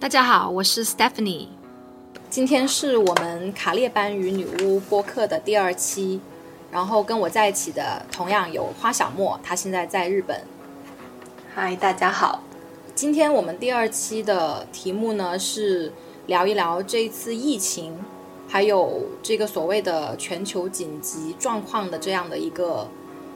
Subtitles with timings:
[0.00, 1.48] 大家好，我是 Stephanie。
[2.30, 6.18] 今天是我们卡列班与女巫播客的第二期，
[6.72, 10.42] 然后跟我在一起的同样有花小莫，他现在在日本。
[11.54, 12.40] 嗨，大家好。
[12.94, 15.92] 今天我们第二期的题目呢是
[16.24, 17.94] 聊一聊这一次疫情，
[18.48, 22.88] 还有这个所谓的全球紧急状况的这样的一个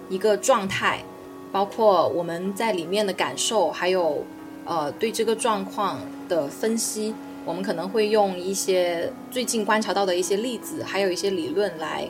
[0.09, 1.05] 一个状态，
[1.53, 4.25] 包括我们在里面的感受，还有
[4.65, 7.15] 呃对这个状况的分析。
[7.47, 12.09] 我们可能会用一些最近观察到的一些例子，还有一些理论来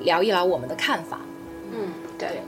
[0.00, 1.20] 聊一聊我们的看法。
[1.70, 2.40] 嗯，对。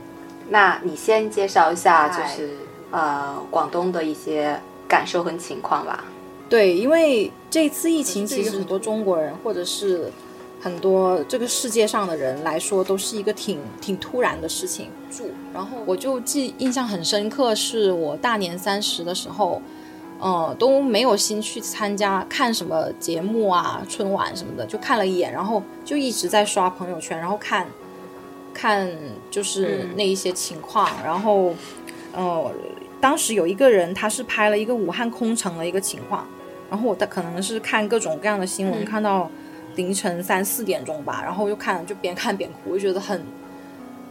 [0.49, 2.57] 那你先介绍一下，就是
[2.91, 6.05] 呃广东的一些感受和情况吧。
[6.49, 10.11] 对，因为这次疫情，其实很多中国人或者是
[10.59, 14.89] 很多这个世界上的人来说，都是一个挺挺突然的事情。
[15.11, 19.61] 住，然后我就记印象很深刻，是我大年三十的时候。
[20.25, 27.67] 嗯，都没有心去参加看什么节目啊，春晚什么的，就看了一眼，然后就一直在刷朋友圈，然后看，
[28.55, 28.89] 看
[29.33, 31.53] 就是那一些情况，然后，
[32.13, 32.53] 呃，
[33.01, 36.25] 当时有一个人他是拍了一个武汉空城的一个情况，
[36.71, 39.29] 然后我的可能是看各种各样的新闻，看到
[39.75, 43.21] 凌晨三四点钟吧，然后就看就边看边哭，我就觉得很，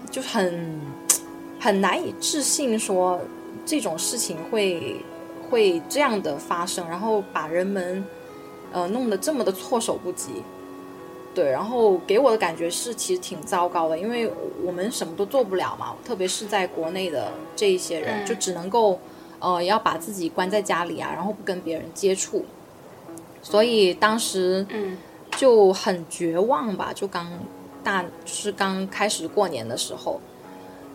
[0.09, 0.77] 就很
[1.57, 3.17] 很难以置信，说
[3.65, 4.97] 这种事情会。
[5.51, 8.03] 会这样的发生，然后把人们，
[8.71, 10.41] 呃，弄得这么的措手不及，
[11.35, 14.31] 对，然后给我的感觉是其实挺糟糕的，因为
[14.63, 18.97] 我们什么都做不了嘛，特别是在国内的这一些人，就只能够，
[19.39, 22.45] 呃，要把自己关在家里啊，然后不跟别人接触，
[23.41, 24.97] 所以当时，嗯，
[25.35, 27.29] 就很绝望吧，就刚
[27.83, 30.19] 大就是刚开始过年的时候。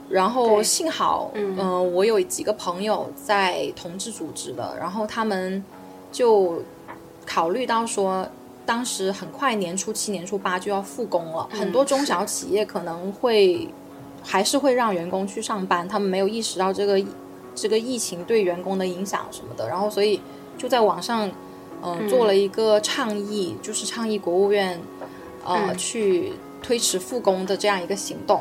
[0.09, 5.65] 然后幸好，嗯，我有几个朋友在同志组织的，然后他们
[6.13, 6.63] 就
[7.27, 8.29] 考虑到说，
[8.65, 13.69] 当时很快年初七、年初八就要复工了，很多中小企业可能会
[14.23, 17.05] 还是会让员工去上班，他们没有意识到这个
[17.55, 20.21] 这个疫情对员工的影响什么的，然后所以
[20.57, 21.29] 就在网上
[21.83, 24.81] 嗯做了一个倡议，就是倡议国务院
[25.45, 26.33] 呃去
[26.63, 28.41] 推迟复工的这样一个行动。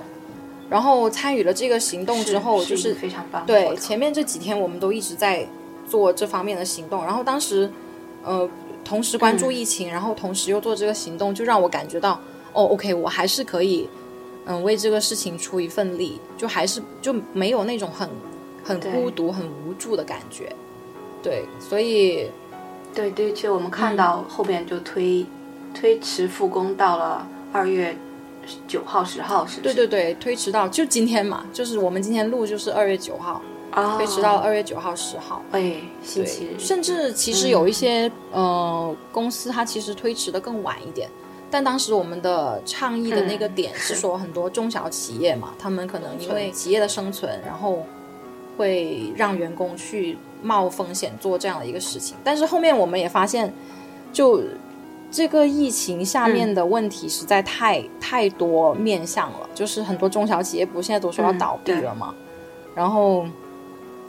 [0.69, 3.45] 然后参与了这个行动之后，就是非常棒。
[3.45, 5.47] 对，前面这几天我们都一直在
[5.87, 7.03] 做这方面的行动。
[7.05, 7.71] 然后当时，
[8.23, 8.49] 呃，
[8.83, 12.19] 同时关注疫情，然后同时又做这个行动，就让我感觉到，
[12.51, 13.87] 哦，OK，我还是可以，
[14.45, 18.09] 嗯，为这个事情出一份力，就还是就没有那种很
[18.63, 20.51] 很孤独、很无助的感觉。
[21.21, 22.29] 对，所以，
[22.93, 25.25] 对对，其实我们看到后边就推
[25.73, 27.95] 推迟复工到了二月。
[28.67, 29.61] 九号、十号是？
[29.61, 33.41] 对对对，推迟到就今天嘛，就是我们今天录就是二月九号，
[33.97, 35.41] 推迟到二月九号、十号。
[35.51, 36.59] 哎，星期日。
[36.59, 41.09] 甚至其实有一些呃公司，它其实推迟的更晚一点。
[41.51, 47.85] 但当时我们的倡议的那个点 是说，很多中小企业嘛，他们可能因为企业的生存，然后
[48.57, 52.17] 会让员工去冒风险做这样的一个事情。
[52.23, 53.53] 但是后面我们也发现，
[54.11, 54.41] 就。
[55.15, 62.13] 这个疫情下面的问题实在太太多面向了，就是很多中小企业不现在都说要倒闭了嘛，
[62.75, 63.25] 然后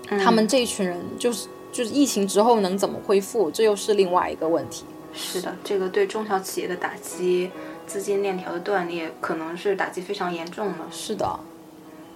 [0.09, 4.85] 他们这一群人就是就是疫情之后能怎么恢复，这又是另外一个问题。
[5.15, 7.53] 是的，这个对中小企业的打击，
[7.87, 10.79] 资金链条的断裂，可能是打击非常严重的。
[10.91, 11.39] 是的。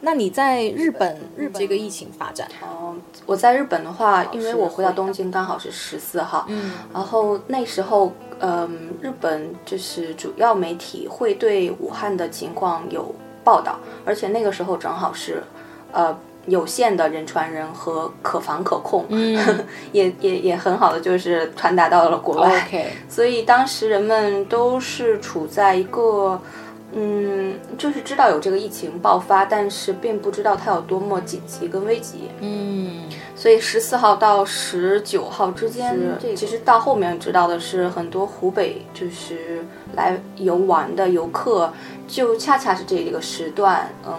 [0.02, 2.48] 那你在日本，日本这个疫情发展？
[2.62, 2.94] 哦，
[3.26, 15.42] 我在日本的话，因为我回到东京刚好是十四号，嗯，然后那时候，嗯，日本就是主要媒体会对武汉的情况有报道，而且那个时候正好是，
[15.92, 19.38] 呃，有限的人传人和可防可控，嗯，
[19.92, 26.40] 也也也很好的就是传达到了国外所以当时人们都是处在一个。
[26.92, 32.28] 嗯，就是知道有这个疫情爆发，但是并不知道它有多么紧急跟危急。
[32.40, 33.04] 嗯，
[33.36, 35.96] 所以十四号到十九号之间，
[36.34, 39.64] 其实到后面知道的是，很多湖北就是
[39.94, 41.72] 来游玩的游客，
[42.08, 44.12] 就恰恰是这个时段，嗯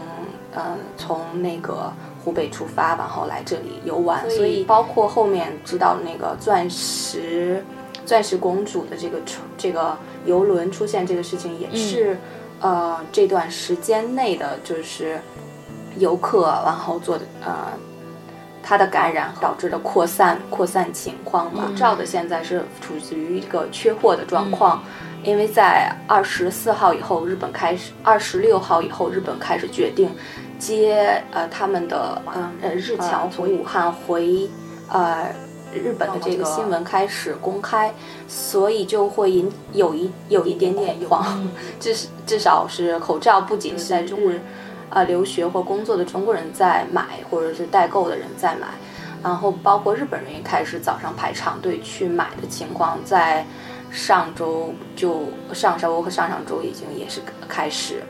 [0.56, 1.92] 嗯，从那个
[2.24, 4.30] 湖北出发，然后来这里游玩。
[4.30, 7.62] 所以包括后面知道那个钻石
[8.06, 9.18] 钻石公主的这个
[9.58, 12.18] 这个游轮出现这个事情，也是。
[12.62, 15.20] 呃，这段时间内的就是
[15.98, 17.54] 游客，然后做的呃，
[18.62, 21.72] 它的感染导致的扩散扩散情况吧。
[21.76, 24.84] 照的现在是处于一个缺货的状况，
[25.24, 30.10] 因为在二十四号以后，日本开始二十六号以后，日本开始决定
[30.60, 34.48] 接呃他们的嗯呃日侨从武汉回
[34.90, 35.34] 呃
[35.74, 37.94] 日本的这个新闻开始公开，
[38.28, 41.96] 所以就会引有一有一点点慌，至
[42.26, 44.42] 至少是口罩不仅是在中国人
[44.90, 48.68] 啊留学或工作的中国人在买，或者是代购的人在买，
[49.24, 53.46] 然后包括日本人也开始早上排长队去买的情况，在
[53.92, 58.04] 上周就上周和上上周已经也是开始，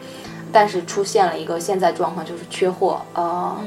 [0.52, 3.58] 但是出现了一个现在状况就是缺货，呃。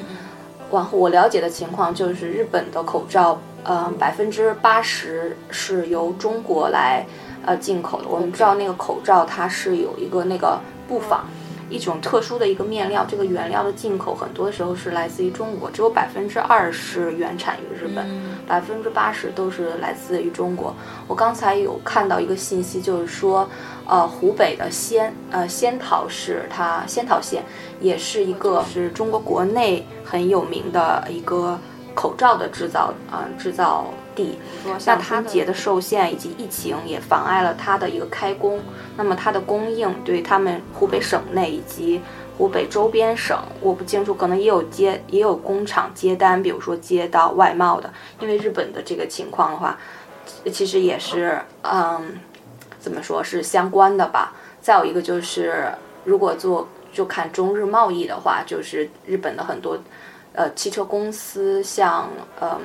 [0.73, 7.05] 然后我了解的情况就是，日本的口罩，呃，百分之八十是由中国来，
[7.45, 8.09] 呃，进口的。
[8.09, 11.25] 我们知道那个口罩它是有一个那个布纺。
[11.71, 18.07] 一种特殊的一个面料，这个原料的进口很多时候是来自于中国，只有百分之二是原产于日本，
[18.47, 20.77] 百分之八十都是来自于中国。
[21.09, 23.49] 我刚才有看到一个信息，就是说，
[23.87, 27.43] 呃，湖北的仙呃仙桃市，它仙桃县
[27.81, 31.59] 也是一个是中国国内很有名的一个
[31.95, 33.87] 口罩的制造啊制造。
[34.17, 34.39] 地，
[34.87, 38.61] 那它节的受限以及疫情也妨碍了它的一个开工，
[38.97, 42.01] 那么它的供应对他们湖北省内以及
[42.39, 49.77] 湖北周边省，我不清楚，可能也有接也有工厂接单，比如说接到外贸的，因为日本的这个情况的话，
[50.53, 52.21] 其实也是嗯，
[52.79, 54.33] 怎么说是相关的吧。
[54.61, 55.73] 再有一个就是，
[56.05, 59.77] 如果做就看中日贸易的话，就是日本的很多
[60.35, 62.09] 呃汽车公司，像
[62.41, 62.61] 嗯。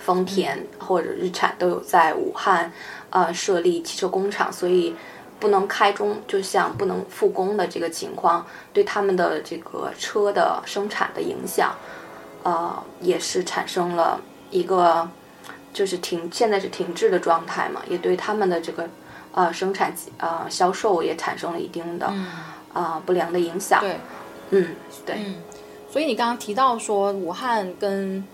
[0.00, 2.72] 丰田或者日产都有在武汉，
[3.10, 4.94] 呃，设立汽车工厂，所以
[5.38, 11.74] 不能开中，就像不能复工的这个情况，对他们的这个车的生产的影响，
[12.42, 14.18] 呃，也是产生了
[14.50, 15.06] 一个，
[15.74, 18.88] 就是停，现在是停滞的状态嘛，也对他们的这个
[19.32, 22.10] 呃生产呃销售也产生了一定的
[22.72, 23.80] 啊不良的影响。
[23.80, 24.00] 对，
[24.50, 24.74] 嗯，
[25.04, 25.34] 对，嗯，
[25.98, 28.24] 所以你刚刚提到说武汉跟。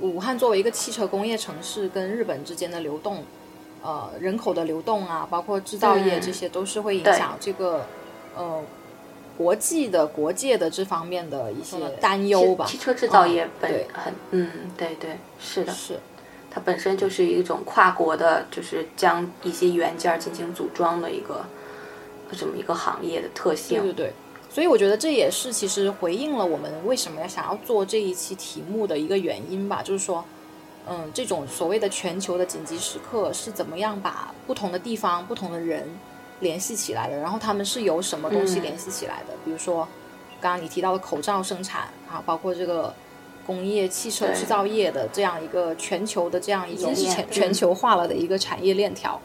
[0.00, 3.22] 武汉作为一个汽车工业城市，跟日本之间的流动，
[3.82, 7.84] 呃，人口的流动啊，包括制造业，这些都是会影响这个，
[8.34, 8.62] 呃，
[9.36, 12.64] 国际的国界的这方面的一些担忧吧。
[12.64, 14.48] 汽车制造业本很，嗯，
[14.78, 16.00] 对对，是的，是，
[16.48, 21.44] 它本身就是一种跨国的，就是将一些元件进行组装的一个
[22.32, 23.82] 这么一个行业的特性。
[23.82, 24.12] 对对对。
[24.52, 30.24] 所以我觉得这也是其实回应了我们为什么要想要做这一期题目的一个原因吧，就是说，
[30.88, 35.88] 嗯，这种所谓的全球的紧急时刻是怎么样把不同的地方、不同的人
[36.40, 37.16] 联系起来的？
[37.16, 39.34] 然后他们是由什么东西联系起来的？
[39.44, 39.86] 比如说，
[40.40, 42.92] 刚刚你提到的口罩生产啊，包括这个
[43.46, 49.20] 工业汽车制造业的这样一个全球的这样一种全全球化了的一个产业链条，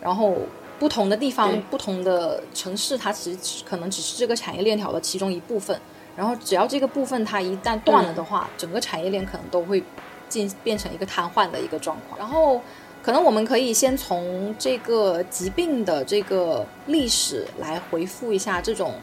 [0.00, 0.34] 然后。
[0.78, 5.78] 不同的地方、不同的城市，它其实可能只是这个产业链条的其中一部分。
[6.16, 9.82] 然后，只要这个部分它一旦断了的话，整个产业链可能都会
[10.28, 12.18] 进变成一个瘫痪的一个状况。
[12.18, 12.60] 然后，
[13.02, 18.94] 可能我们可以先从这个疾病的这个历史来回复一下，这种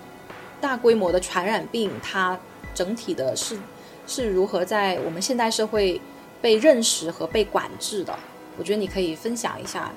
[0.59, 2.37] 大规模的传染病，它
[2.73, 3.57] 整体的是
[4.05, 6.01] 是如何在我们现代社会
[6.41, 8.13] 被认识和被管制的。
[8.57, 9.91] 我觉得你可以分享一下。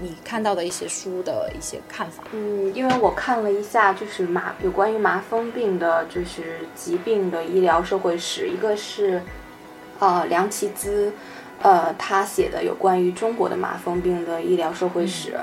[0.00, 9.22] 你看到的一些书的一些看法，嗯，因为我看了一下，就是麻有关于麻风病的，就是疾病的医疗社会史，一个是，
[9.98, 11.12] 呃，梁其姿，
[11.62, 15.34] 呃，他写的有关于中国的麻风病的医疗社会史，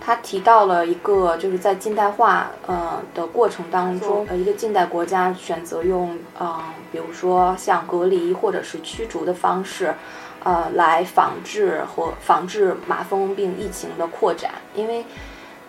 [0.00, 9.94] 他提到了一个，就是在近代化呃的过程当中，呃，一个近代国家选择用，呃，比如说像隔离或者是驱逐的方式。
[10.44, 15.04] 呃，来防治或防治麻风病疫情的扩展，因为，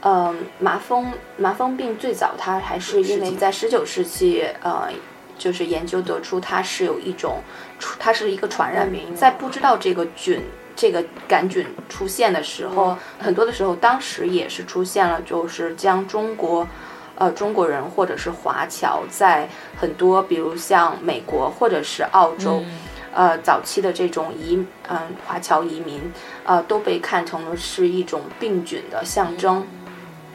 [0.02, 4.90] 呃，麻风麻风病最早它还是因为在十九世纪，呃，
[5.38, 7.42] 就是研究得出它是有一种，
[8.00, 10.42] 它是一个传染病，在不知道这个菌
[10.76, 16.68] 这个杆菌出现的时候，很多的时候，当时也是出现了，就是将中国，
[17.16, 22.64] 呃，中国人或者是华侨在很多，比如像美国或者是澳洲。
[23.16, 26.02] 呃，早期的这种移，嗯，华侨移民，
[26.44, 29.68] 呃，都被看成了是一种病菌的象征，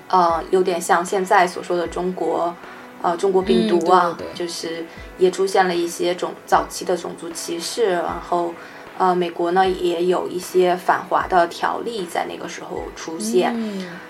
[0.09, 2.55] 呃，有点像现在所说的中国，
[3.03, 4.87] 呃，中国病毒啊，就是
[5.19, 8.55] 也出现了一些种早期的种族歧视，然后，
[8.97, 13.53] 呃，美国呢也有一些反华的条例在那个时候出现，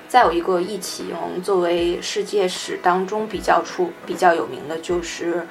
[0.08, 1.06] 再有一个疫情
[1.42, 5.46] 作为世界史当中比较出比较有名的就是。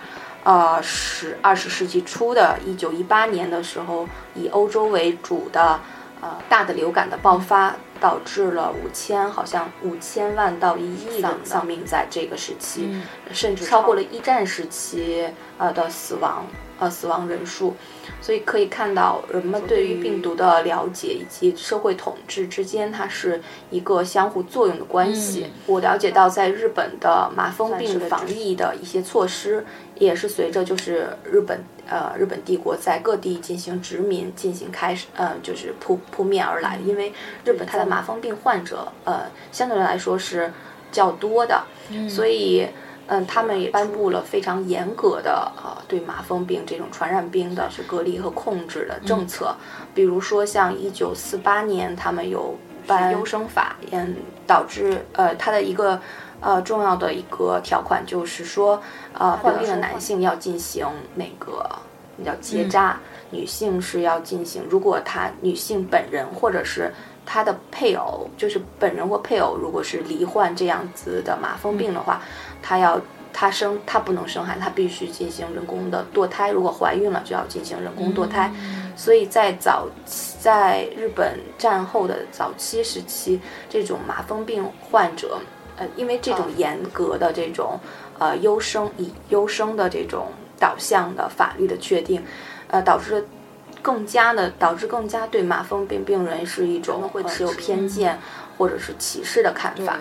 [0.47, 5.77] 呃，十二十世纪初的一九一八年的时候，以欧洲为主的
[6.21, 12.87] 呃大的流感的爆发，导致了五千好像五千万到一亿人丧命在这个时期，
[13.33, 15.27] 甚至超过了一战时期
[15.57, 16.47] 呃的死亡
[16.79, 17.75] 呃死亡人数，
[18.21, 25.47] 所以可以看到人们对于病毒的了解以及社会统治之间，它是一个相互作用的关系。
[25.65, 29.65] 我了解到，在日本的麻风病防疫的一些措施，
[29.99, 37.11] 也是随着就是日本呃日本帝国在各地进行殖民进行开始呃就是扑扑面而来，因为
[37.43, 40.51] 日本它的麻风病患者呃相对来说是
[40.91, 41.63] 较多的，
[42.09, 42.67] 所以。
[43.09, 47.81] 嗯，他们也颁布了非常严格的呃对麻风病这种传染病的是。
[47.83, 49.55] 隔离和控制的政策。
[49.95, 54.13] 比如说，像一九四八年，他们有颁优生法，嗯，
[54.45, 56.01] 导致呃它的一个
[56.41, 58.81] 呃重要的一个条款就是说，
[59.13, 61.67] 呃患病的男性要进行那个
[62.25, 62.99] 叫结扎，
[63.31, 66.93] 女性是要进行，如果她女性本人或者是
[67.25, 72.21] 她的配偶，就是本人或配偶，如果是罹患这样子的麻风病的话。
[72.59, 72.99] 她要，
[73.31, 76.49] 她生，她不能生孩子，她必须进行人工的堕胎。
[76.51, 78.51] 如果怀孕了，就要进行人工堕胎。
[78.95, 83.39] 所以在早期，在日本战后的早期时期，
[83.69, 85.39] 这种麻风病患者，
[85.77, 87.79] 呃，因为这种严格的这种
[88.19, 90.27] 呃优生以优生的这种
[90.59, 92.21] 导向的法律的确定，
[92.67, 93.25] 呃，导致
[93.81, 98.19] 更加的导致更加对麻风病病人是一种会持有偏见
[98.57, 99.97] 或者是歧视的看法。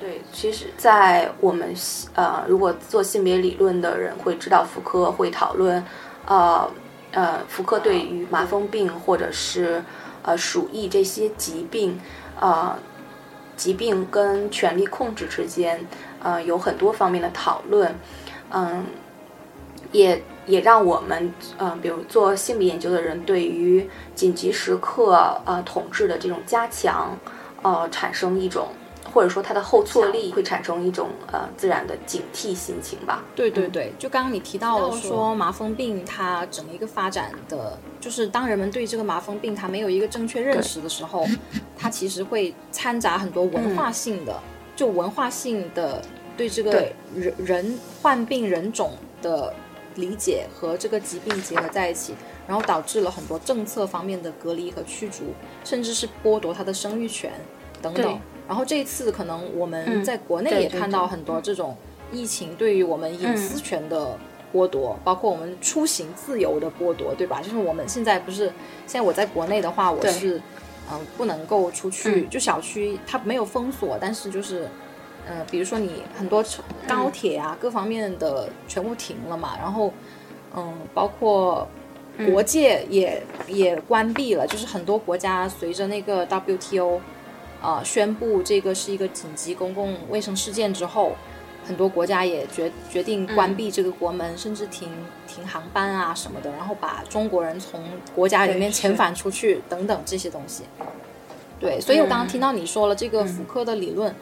[0.00, 1.74] 对，其实，在我们
[2.14, 5.84] 呃，如果做性别理论的人会知道，福柯会讨论，
[6.26, 6.70] 呃
[7.10, 9.82] 呃，福柯对于麻风病或者是
[10.22, 12.00] 呃鼠疫这些疾病，
[12.38, 12.78] 呃，
[13.58, 15.78] 疾病跟权力控制之间，
[16.22, 17.94] 呃，有很多方面的讨论，
[18.50, 18.86] 嗯，
[19.92, 27.18] 也也让我们，嗯，比如做性别研究的人，对于紧急时刻呃统治的这种加强，
[27.62, 28.68] 呃，产生一种。
[29.18, 33.24] 或者说它的后坐力会产生一种呃自然的警惕心情吧。
[33.34, 41.26] 对对对，就刚刚你提到了说麻风病它整个一个发展的，就是当人们对这个麻风病它没有一个正确认识的时候，
[41.76, 44.40] 它其实会掺杂很多文化性的，
[44.76, 46.00] 就文化性的
[46.36, 49.52] 对这个人人患病人种的
[49.96, 52.14] 理解和这个疾病结合在一起，
[52.46, 55.34] 然后导致了很多政策方面的隔离和驱逐，
[55.64, 57.32] 甚至是剥夺他的生育权
[57.82, 58.16] 等等。
[58.48, 61.76] 然后这一次可能我们在国内也看到很多这种
[62.10, 64.16] 疫情对于我们隐私权的
[64.54, 67.42] 剥夺，包括我们出行自由的剥夺，对吧？
[67.42, 68.46] 就是我们现在不是
[68.86, 70.40] 现在我在国内的话，我是
[70.90, 74.66] 嗯不能够出去，就小区它没有封锁，但是就是
[75.26, 76.42] 呃，比如说你很多
[76.86, 79.92] 高铁啊各方面的全部停了嘛，然后
[80.56, 81.68] 嗯，包括
[82.32, 86.98] 国界也也关闭了，就是很多国家随着那个 WTO。
[87.60, 91.16] 呃，宣布这个是一个紧急公共卫生事件之后，
[91.66, 94.88] 很多国家也决决定关闭这个国门，甚至停
[95.26, 97.82] 停航班啊什么的，然后把中国人从
[98.14, 100.62] 国家里面遣返出去等等这些东西。
[101.58, 104.14] 对，所以我刚刚听到你说了这个福柯的理论，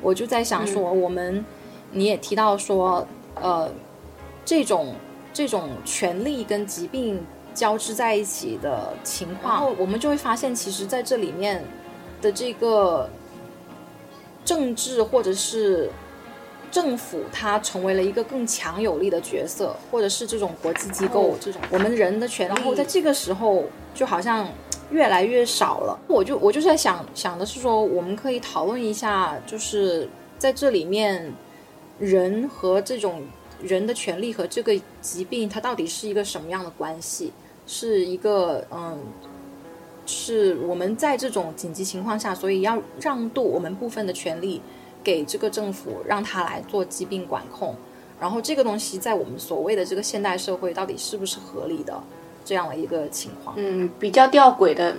[0.00, 1.44] 我就在想说，我们
[1.90, 3.68] 你也提到说，呃，
[4.44, 4.94] 这种
[5.32, 11.64] 这种权利跟疾病交织在一起的情况，我们就会发现，其实在这里面。
[12.24, 13.06] 的这个
[14.46, 15.90] 政治或者是
[16.70, 23.64] 政府，它成为了一个更强有力的角色，或者是这种国际机构，这种我们人的权利，然后在这个时候
[23.94, 24.48] 就好像
[24.90, 25.98] 越来越少了。
[26.08, 31.30] 我就我就是在想想的是说，我们可以讨论一下，就是在这里面
[31.98, 33.22] 人和这种
[33.62, 37.34] 人的权利和这个疾病，它到底是一个什么样的关系？
[37.66, 38.98] 是一个嗯。
[40.06, 44.60] 是我们在这种紧急情况下，所以要让渡我们部分的权利
[45.02, 47.74] 给这个政府，让他来做疾病管控。
[48.20, 51.92] 然后这个东西在我们所谓的这个现代社会，到底是不是合理的
[52.44, 53.54] 这样的一个情况？
[53.58, 54.96] 嗯，比较吊诡的，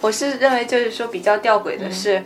[0.00, 2.22] 我是认为就是说比较吊诡的是，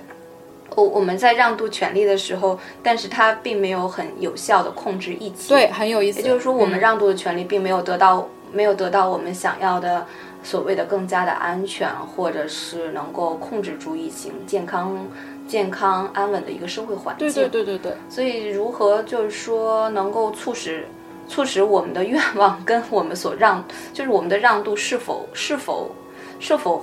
[0.77, 5.49] 我我们在让渡权利的时候，但是它并没有很有效的控制疫情。
[5.49, 6.21] 对，很有意思。
[6.21, 10.07] 也就是说，我们让渡的权利并没有得到，没有得到我们想要的。
[10.43, 15.07] 所谓的更加的安全，或者是能够控制住疫情、健康、
[15.47, 17.31] 健康安稳的一个社会环境。
[17.31, 17.97] 对对对对对。
[18.09, 20.87] 所以，如何就是说能够促使
[21.27, 25.91] 促使我们的愿望跟我们所让，就是我们的让渡是否是否
[26.39, 26.83] 是否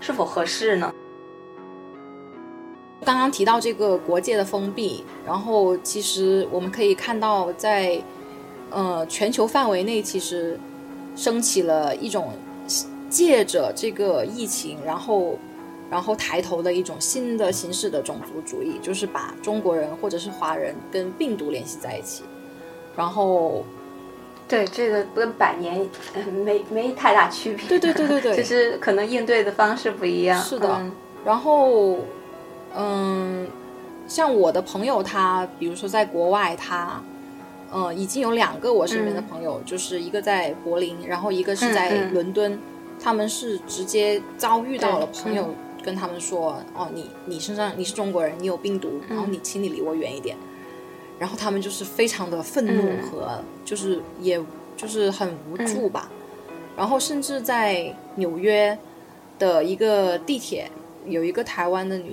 [0.00, 0.92] 是否合适呢？
[3.04, 8.02] 刚刚提到这个国界的封闭，然后其实我们可以看到，在
[8.70, 10.58] 呃全球范围内，其实
[11.14, 12.32] 升起了一种。
[13.14, 15.38] 借着这个疫情，然后，
[15.88, 22.24] 然后抬头的一种新的形式的种族主义，就是把中国人或者是华人跟病毒联系在一起，
[22.96, 23.64] 然后，
[24.48, 25.88] 对，这个跟百年
[26.44, 27.68] 没没太大区别。
[27.68, 30.42] 对对对对对，只是可能应对的方式不一样。
[30.42, 30.82] 是的，
[31.24, 31.98] 然后，
[32.76, 33.46] 嗯，
[34.08, 37.00] 像我的朋友，他比如说在国外，他，
[37.72, 42.58] 嗯，已经有两个我身边的朋友，就是一个在柏林，然后一个是在伦敦，
[43.04, 50.34] 他们是直接遭遇到了朋友跟他们说，哦，你你身上你是中国人，你有病毒，然后你请你离我远一点。
[51.18, 54.42] 然后他们就是非常的愤怒和就是也
[54.74, 56.10] 就是很无助吧，
[56.78, 58.76] 然后甚至在纽约
[59.38, 60.70] 的一个地铁，
[61.04, 62.10] 有一个台湾的女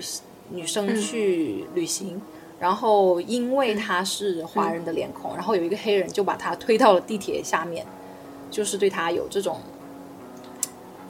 [0.49, 2.21] 女生去旅行，
[2.59, 7.85] 然后因为她是华人的脸孔，然后有一个黑人就把他推到了地铁下面，
[8.51, 9.61] 就是对他有这种，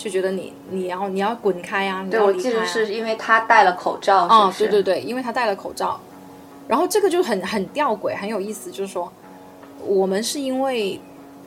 [0.01, 2.03] 就觉得你你要你要滚开啊！
[2.09, 5.99] 对我记得是因为他戴了口罩，哦，对对对，因为他戴了口罩。
[6.67, 9.11] 然后这个就很很吊诡，很有意思，就是说，
[9.85, 10.99] 我们是因为，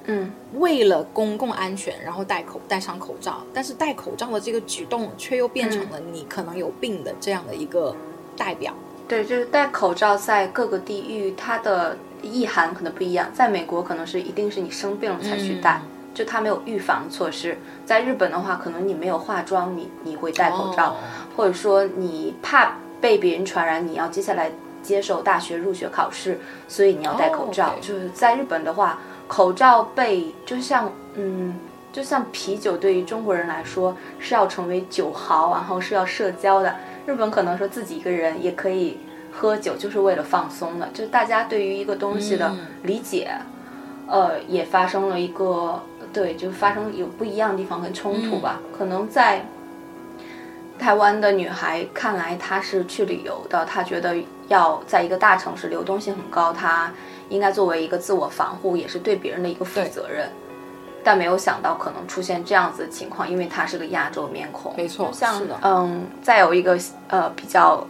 [0.05, 7.97] 嗯，为了公共安全，然后戴口戴上口罩，但是戴口罩的这个举动却又变成了你可能有病的这样的一个
[8.37, 8.73] 代表。
[9.09, 13.31] 对，就是戴口罩在各个地域它的意涵可能不一样。
[13.33, 15.81] 在美国可能是一定是你生病了才去戴，
[16.14, 17.59] 就它没有预防措施。
[17.85, 20.97] 在日本的话，可能你没有化妆，你你会戴口罩，
[21.37, 24.50] 或者说你怕被别人传染，你要接下来。
[24.85, 27.75] 接受大学入学考试，所以你要戴口罩。
[27.80, 31.59] 就是在日本的话，口罩被就像嗯，
[31.90, 36.76] 就像啤酒对于中国人来说是要成为酒豪，然后是要社交的。
[37.06, 38.99] 日本可能说自己一个人也可以
[39.33, 40.87] 喝酒，就是为了放松的。
[40.92, 43.30] 就是大家对于一个东西的理解，
[44.06, 45.83] 呃，也发生了一个
[46.14, 48.61] 对，就发生有不一样的地方跟冲突吧。
[48.78, 49.44] 可能在
[50.78, 54.16] 台湾的女孩看来，她是去旅游的，她觉得。
[54.49, 56.92] 要在一个大城市流动性很高，她
[57.30, 60.28] 应该作为一个自我防护，也是对别人的一个负责任。
[61.02, 64.75] 但没有想到可能出现这样子的情况，因为她是个亚洲面孔。
[64.76, 65.59] 没错，是的。
[65.62, 67.87] 嗯，再有一个呃比较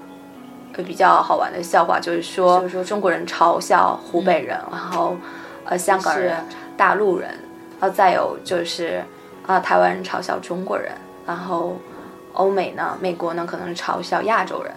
[0.74, 5.16] 呃比较好玩的笑话，就是说，就是说中国人嘲笑湖北人，然后
[5.64, 6.36] 呃香港人、
[6.76, 7.36] 大陆人，
[7.84, 9.04] 然后再有就是
[9.46, 10.90] 啊台湾人嘲笑中国人，
[11.26, 11.76] 然后
[12.32, 14.72] 欧美呢，美国呢可能是嘲笑亚洲人。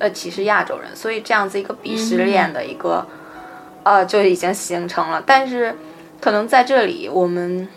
[0.00, 3.06] 呃，歧视亚洲人，所以这样子一个鄙视链的一个，
[3.84, 5.22] 呃，就已经形成了。
[5.24, 5.72] 但是，
[6.20, 7.68] 可能在这里，我们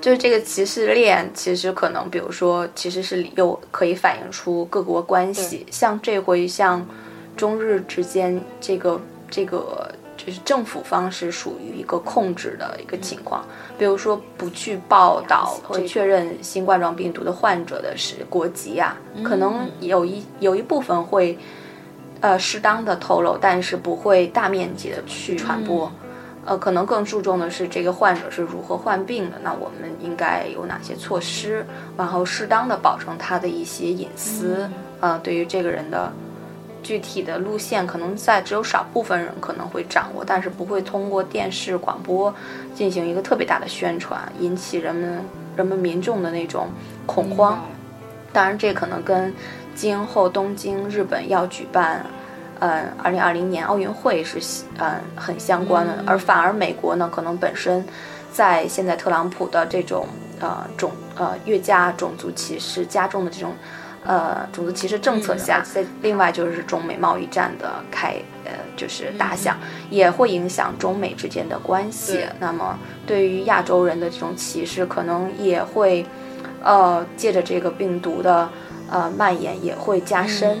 [0.00, 5.64] 就是这个歧视链，其实可能，比如说，其实是又可以反映出各国关系。
[5.70, 6.84] 像这回，像
[7.36, 9.88] 中日之间这个这个。
[10.24, 13.44] 就是政府方是属于一个控制的一个情况，
[13.76, 21.36] 比如说不去报道和确认新冠状病毒的患者的是国籍啊，可能有一有一部分会，
[22.20, 25.90] 呃，适当的透露，但是不会大面积的去传播，
[26.44, 36.12] 呃，可能更注重的是这个患者是如何患病的，那我们应该有哪些措施，然后适当的保证他的一些隐私，呃，对于这个人的。
[36.82, 42.34] 具体的路线可能在只有少部分人可能会掌握，但是不会通过电视广播
[42.74, 45.24] 进行一个特别大的宣传，引起人们
[45.56, 46.68] 人们民众的那种
[47.06, 47.64] 恐慌。
[48.32, 49.32] 当然，这可能跟
[49.74, 52.04] 今后东京日本要举办，
[52.58, 56.02] 呃，二零二零年奥运会是嗯很相关的。
[56.06, 57.84] 而反而美国呢，可能本身
[58.32, 60.06] 在现在特朗普的这种
[60.40, 63.54] 呃种呃越加种族歧视加重的这种。
[64.04, 69.56] 呃，种族歧视政策下，在另外就是中美贸易战的开，呃，就是打响，
[69.90, 72.24] 也会影响中美之间的关系。
[72.40, 76.04] 那么，对于亚洲人的这种歧视，可能也会，
[76.62, 78.48] 呃，借着这个病毒的
[78.90, 80.58] 呃蔓延，也会加深，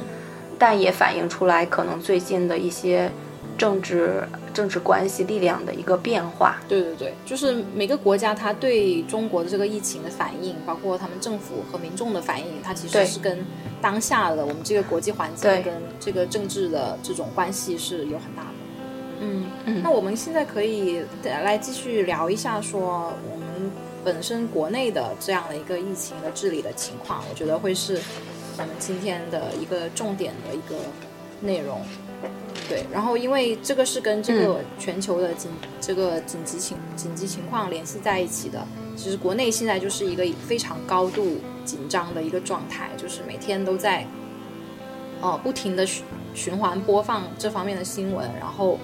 [0.58, 3.10] 但也反映出来可能最近的一些
[3.58, 4.22] 政治。
[4.52, 13.44] 政治关系力量的一个变化，对对对，就是每个国家它对中国的这个疫情的反应，包括他们政府和民众的反应，它其实是跟
[13.80, 18.48] 当下的我们这个国际环境跟这个政治的这种关系是有很大的。
[19.20, 23.70] 嗯嗯，那我们现在可以来继续聊一下，说我们
[24.04, 28.00] 本身国内的这样的一个疫情的治理的情况，我觉得会是
[28.58, 30.76] 我们今天的一个重点的一个
[31.40, 31.80] 内容。
[32.68, 38.64] 对，然后因为这个是跟这个全球的紧这个紧急情紧急情况联系在一起的。
[38.96, 44.06] 其实国内现在就是一个非常高度紧张的一个状态，就是每天都在，
[45.20, 48.78] 呃，不停的循循环播放这方面的新闻，然后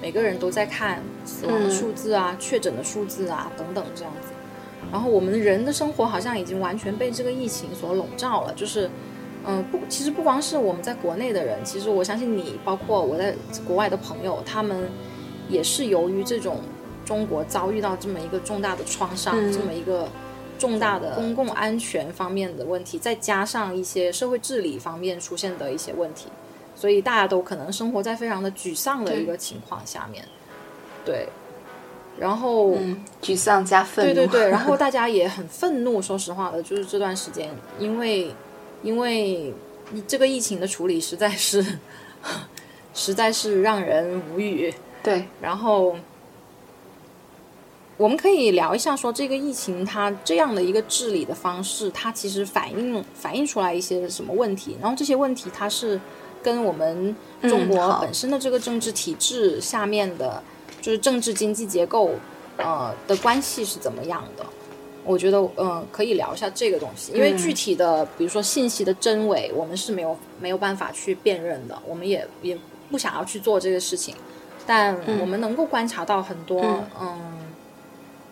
[0.00, 4.28] 每个人都在看死亡的数字啊、确诊的数字啊等等这样子。
[4.92, 8.88] 然后我们人的生活好像已经完全被这个疫情所笼罩了，就是。
[9.46, 13.34] 嗯，不，其实不光是我们在国内的人，其实我相信你，包括我在
[13.66, 14.88] 国外的朋友，他们
[15.48, 16.60] 也是由于这种
[17.04, 20.08] 中国遭遇到这么一个重大的创伤，这么一个
[20.58, 26.28] 重大的公共安全方面的问题，再加上一些社会治理方面出现的一些问题，
[26.74, 30.24] 所以大家都可能生活在非常的沮丧的一个情况下面。
[31.04, 31.28] 对，
[32.18, 32.74] 然后
[33.20, 36.00] 沮丧加愤怒，对对对，然后 大家也很愤怒。
[36.00, 38.34] 说实话的，就是这段时间，因为
[38.84, 39.52] 因为
[40.06, 41.78] 这个疫情的处理实在是
[42.94, 44.72] 实在是让人无语。
[45.02, 45.96] 对，然后
[47.96, 54.76] 我们可以聊一下，说这个疫情它这样的一个治理的方式，它其实反映反映出来一些什么问题？
[54.80, 56.00] 然后这些问题它是
[56.42, 60.40] 跟我们中国本身的这个政治体制下面的。
[60.80, 62.10] 就是政治经济结构，
[62.58, 64.44] 呃的关系是怎么样的？
[65.04, 72.58] 我觉得，嗯，可以聊一下这个东西，因为具体的，比如说信息的真伪，我们是没有没有办法去辨认的，我们也也
[72.90, 74.14] 不想要去做这个事情。
[74.66, 76.62] 但我们能够观察到很多，
[77.00, 77.38] 嗯，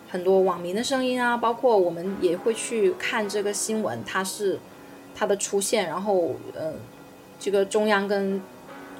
[0.09, 4.59] 很多网民的声音啊，包括我们也会去看这个新闻，它是
[5.15, 6.73] 它的出现，然后，嗯，
[7.39, 8.41] 这个中央跟。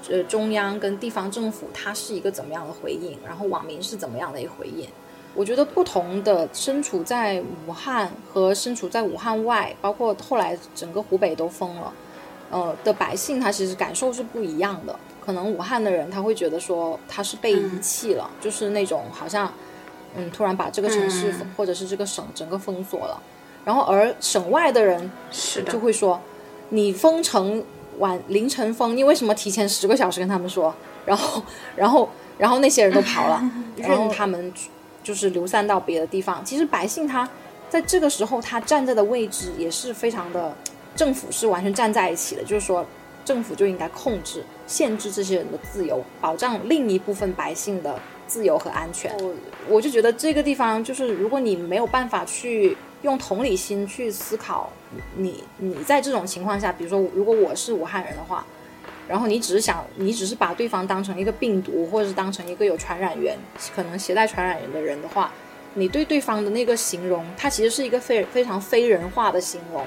[0.09, 3.17] 呃，中央跟地方政府它是一个怎么样的回应？
[3.25, 4.85] 然后网民是怎么样的一个回应？
[5.35, 11.93] 我觉得不同的身处在武汉和身处在武汉外，包括后来整个湖北都封了，
[12.51, 14.97] 呃的百姓，他其实感受是不一样的。
[15.25, 19.51] 可能武汉的人他会觉得说他是被遗弃了，就是那种好像，
[20.15, 23.21] 嗯，突然把这个城市或者是这个省整个封锁了。
[23.65, 26.19] 然后而省外的人是就会说，
[26.69, 27.63] 你封城。
[27.99, 30.73] 晚凌晨封，你为什么提前十个小时跟他们说？
[31.05, 31.43] 然后，
[31.75, 33.39] 然后，然后那些人都跑了，
[33.77, 34.51] 任他们
[35.03, 36.43] 就是流散到别的地方。
[36.43, 37.29] 其实百姓他
[37.69, 40.55] 在这个时候他站在的位置也是非常的，
[40.95, 42.85] 政府是完全站在一起的，就是说
[43.25, 49.15] 政府就应该控制、限制这些人的自由，保障另一部分百姓的自由和安全。
[49.17, 49.33] 我
[49.67, 52.75] 我就觉得这个地方就是，如果你没有办法去。
[53.03, 54.71] 用同理心去思考，
[55.17, 58.47] 你你在这种情况下，比如说，如果我是武汉人的话，
[59.07, 63.37] 然后你只是想，你只是把对方当成一个病毒，或者是当成一个有传染源、
[63.75, 65.31] 可能携带传染源的人的话，
[65.73, 69.85] 你对对方的那个形容，它其实是一个非非常非人化的形容。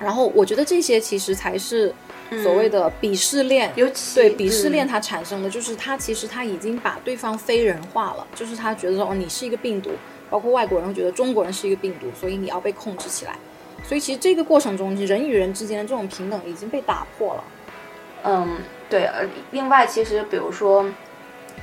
[0.00, 1.94] 然后我觉得这些其实才是
[2.42, 9.90] 所谓的鄙视链，尤其对鄙视链它产生的就是他其实他已经把对方非人化了，就是他觉得说哦，你是一个病毒。
[10.30, 13.36] 包括外国人会觉得中国人是一个病毒，所以你要被控制起来。
[13.86, 17.44] 所以其实这个过程中，人与人之间的这种平等已经被打破了。
[18.24, 18.58] 嗯，
[18.88, 19.04] 对。
[19.04, 20.86] 呃，另外，其实比如说，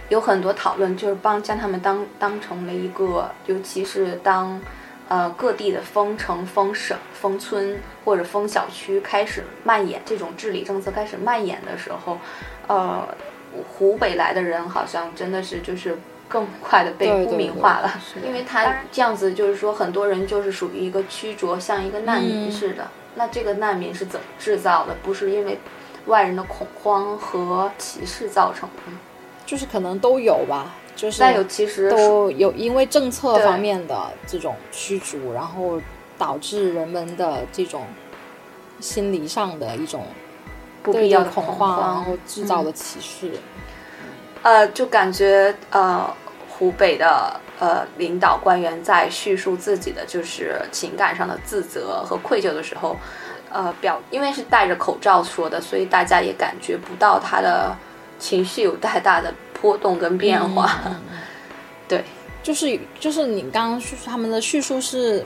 [0.09, 4.61] 有很多讨论就是帮将他们当当成了一个，尤其是当
[5.07, 12.17] 呃各地的封城、封省、封村或者封小区开始蔓延，这种治理政策开始蔓延的时候，
[12.67, 13.07] 呃，
[13.67, 15.97] 湖北来的人好像真的是就是。
[16.31, 17.91] 更快的被污名化了，
[18.23, 22.87] 因为他这样子就是说，很多人就是属于一个曲折，像一个难民似的。
[23.15, 24.95] 那这个难民是怎么制造的？
[25.01, 25.57] 不是因为
[26.09, 28.91] 外人的恐慌和歧视造成的，
[29.45, 30.75] 就是可能都有吧。
[30.95, 35.79] 就是但有其实都有，因为政策方面的这种驱逐，然后
[36.17, 37.83] 导致人们的这种
[38.81, 40.03] 心理上的一种
[40.83, 43.31] 不必要的恐慌，然后制造的歧视。
[44.43, 46.05] 呃，就感觉呃，
[46.49, 52.97] 湖北的呃领导官员在叙述自己的就是情感上的自责和愧疚的时候，
[53.49, 57.75] 呃，表因为是戴着口罩说的，所以大家也感觉不到他的
[58.17, 60.75] 情绪有太大的波动跟变化。
[61.87, 62.03] 对，
[62.41, 65.25] 就是就是你刚刚叙述他们的叙述是，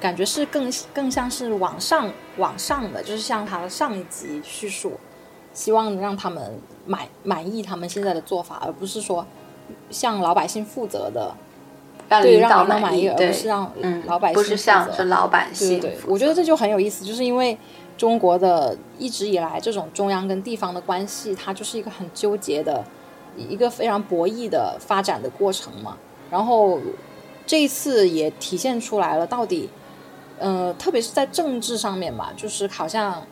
[0.00, 4.98] 感觉是更更像是往上往上的，就是像他的上一集叙述。
[5.52, 9.26] 希望让他们满满意他们现在的做法，而不是说
[9.88, 11.45] 向老百姓负责的，对
[12.08, 13.72] 让领导满意，而不是让
[14.06, 14.92] 老百姓负责。
[14.92, 15.80] 是老百姓。
[15.80, 17.56] 对对，我觉得这就很有意思，就是因为
[17.96, 22.84] 中国的一直以来这种中央跟地方的关系，它就是一个很纠结的
[23.36, 25.96] 一个非常博弈的发展的过程嘛。
[26.30, 26.78] 然后
[27.46, 29.68] 这一次也体现出来了，到底，
[30.38, 33.22] 呃，特别是在政治上面吧，就是好像。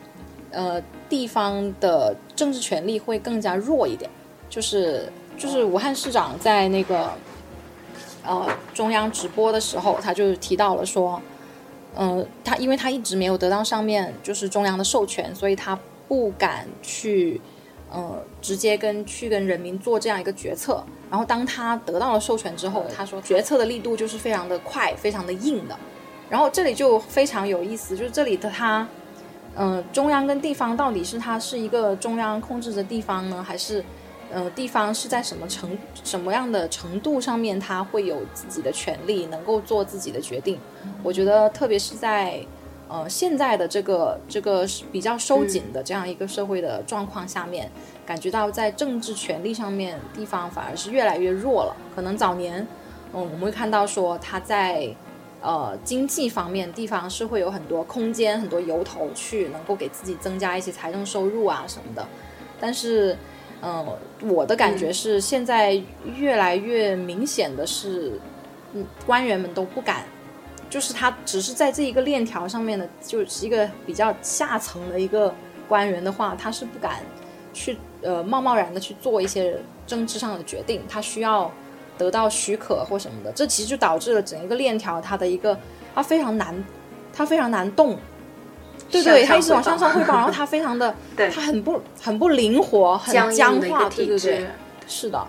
[0.57, 4.09] 呃，地方的政治权力会更加弱一点，
[4.49, 7.11] 就是就是武汉市长在那个
[8.25, 11.21] 呃中央直播的时候，他就提到了说，
[11.97, 17.41] 嗯，他因为他一直没有得到上面就是中央的授权，所以他不敢去
[17.91, 20.85] 呃直接跟去跟人民做这样一个决策。
[21.11, 25.79] 然后当他得到了授权之后，他说决策的力度就是非常的快，非常的硬的。
[26.29, 28.87] 然后这里就非常有意思，就是这里的他。
[29.57, 33.85] 嗯，中央跟地方到底是它是一个中央控制的地方呢，还是
[34.35, 40.59] 呃，地方是在什么程什么样的程度上面，他会有自己的权利，能够做自己的决定。
[41.05, 42.45] 我觉得，特别是在
[42.89, 47.71] 呃现在的这个这个比较收紧的这样一个社会的状况下面，
[48.05, 51.77] 感觉到在政治权利上面，地方反而是越来越弱了。
[51.95, 52.67] 可能早年，
[53.13, 54.93] 嗯，我们会看到说他在
[55.43, 62.05] 呃经济方面，地方是会有很多空间、很多由头去能够给自己增加一些财政收入啊什么的，
[62.59, 63.17] 但是。
[63.65, 63.87] 嗯，
[64.29, 65.81] 我的感觉是现在
[66.17, 68.13] 越来越明显的是，
[68.75, 70.05] 嗯，官员们都不敢，
[70.69, 75.35] 就是他只是在这一个链条上面的，就是一个比较下层的一个
[75.67, 77.03] 官员的话，他是不敢
[77.55, 81.51] 去呃贸贸然的去做一些政治上的决定，他需要
[81.97, 85.59] 得到许可或什么的，这其实就导致了整一个链条它的一个
[85.95, 86.65] 它非常难，
[87.15, 87.99] 它非常难动。
[88.91, 94.47] 对对，他一直往向上汇报，然后 他非常的，他很不很不灵活，很僵化，对对对，
[94.87, 95.27] 是的，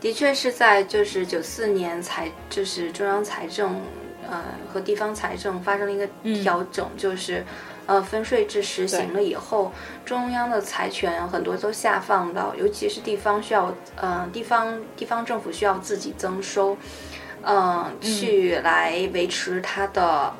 [0.00, 3.80] 的确是在就是九四年财就是中央财政
[4.28, 6.06] 呃和地方财政发生了一个
[6.42, 7.44] 调整，就是
[7.86, 9.72] 呃分税制实行了以后，
[10.04, 16.76] 中央的财权很多都下放到，尤其是地方需要呃地方地方政府需要自己增收，
[17.42, 20.34] 嗯，去来维持它的。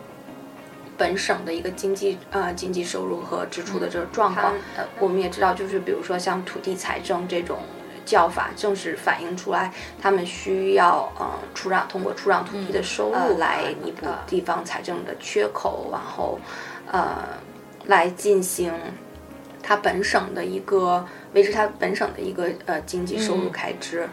[0.99, 7.59] 本省的一个经济呃经济收入和支出的这个状况，呃，我们也知道，就是比如说像土地财政这种
[8.05, 16.39] 叫法，正是反映出来他们需要呃出让通过出让土地的收入来弥补地方财政的缺口，然后
[16.91, 17.25] 呃
[17.87, 18.73] 来进行
[19.63, 24.09] 他本省的一个维持他本省的一个呃经济收入开支。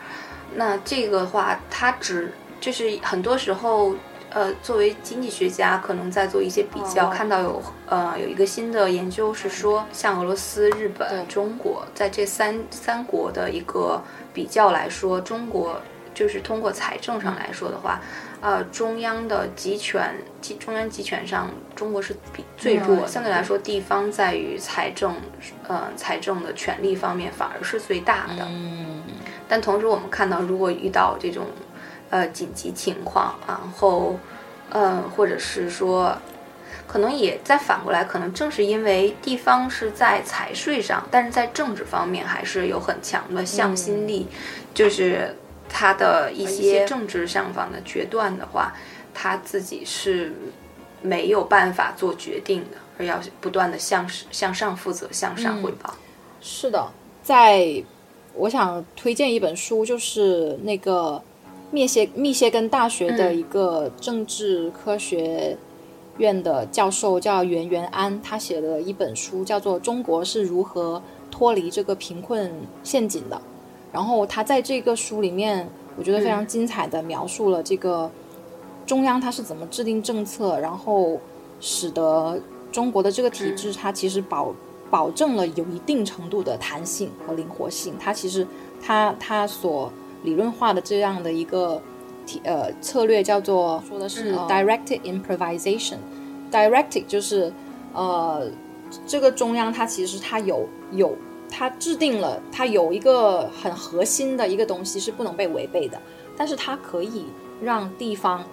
[0.53, 3.95] 那这个话，它只就是很多时候。
[4.35, 15.81] 呃，作为经济学家，可能在做一些比较，看到有呃有一个新的研究是说，像俄罗斯、日本、中国，在这三三国的一个比较来说，中国
[16.13, 18.01] 就是通过财政上来说的话，
[18.41, 25.15] 呃，中央的集权，集中央集权上，中国是比最弱，相对来说，地方在于财政，
[25.65, 28.45] 呃，财政的权力方面反而是最大的。
[28.49, 29.01] 嗯，
[29.47, 31.45] 但同时我们看到，如果遇到这种。
[32.15, 34.17] 呃，紧急情况，然后，
[34.69, 36.17] 嗯，或者是说，
[36.87, 44.29] 可能也再反过来，可能正是因为地方是在财税上，但是在政治方面还是有很强的向心力，
[44.73, 45.35] 就是
[45.67, 48.73] 他的一些政治上方的决断的话，
[49.13, 50.31] 他自己是
[51.01, 55.93] 没有办法做决定的，而要不断的向向上负责，向上汇报。
[56.39, 56.87] 是的，
[57.21, 57.83] 在
[58.35, 61.21] 我想推荐一本书，就是那个。
[61.75, 65.57] 密歇密歇根大学的一个政治科学
[66.19, 72.49] 院的教授叫袁元安，他写了一本书，叫做《中国是如何脱离这个贫困
[72.81, 73.35] 陷阱的》。
[73.91, 78.09] 然后他在这个书里面，我觉得非常精彩的描述了这个
[78.85, 81.19] 中央它是怎么制定政策，然后
[81.59, 82.39] 使得
[82.71, 84.55] 中国的这个体制它其实保
[84.89, 87.95] 保证了有一定程度的弹性和灵活性。
[87.99, 88.47] 它其实
[88.81, 89.91] 它它所
[90.25, 91.81] 理论化的这样的一个
[92.25, 97.51] 体呃策略叫做说的是 directed improvisation，directed 就是
[97.93, 98.45] 呃
[99.07, 101.15] 这个中央它其实它有有
[101.49, 105.99] 它制定了它有一个很核心的一个东西是不能被违背的，
[106.35, 107.25] 但是它可以
[107.61, 108.43] 让地方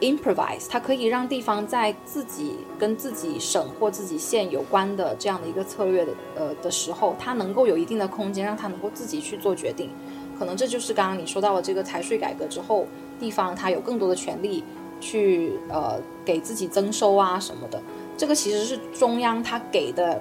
[0.00, 9.90] improvise，它可以让地方在自己跟自己省或自己县有关的这样的一个策略的呃的时候，它能够有一定的空间，让它能够自己去做决定。
[10.38, 12.86] 可能这就是刚刚你说到的这个财税改革之后，
[13.20, 14.64] 地方它有更多的权利
[15.00, 17.80] 去呃给自己增收啊什么的。
[18.16, 20.20] 这个其实是中央它给的，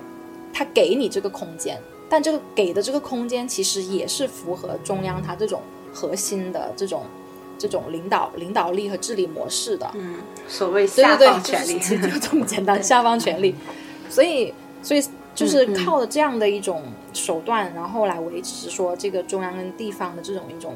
[0.53, 5.61] 它给你这个空间，但这个给的这个空间其实也是符合中央它这种
[5.93, 7.03] 核心的这种
[7.57, 9.89] 这种领导领导力和治理模式的。
[9.95, 10.15] 嗯，
[10.47, 13.55] 所谓下方权力就这么简单， 下方权力。
[14.09, 15.03] 所以，所以。
[15.33, 20.75] 就是靠着这样的一种手段，然后来维持说这个中央跟地方的这种一种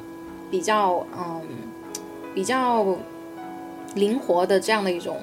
[0.50, 1.42] 比较嗯
[2.34, 2.86] 比较
[3.96, 5.18] 灵活的这样的一种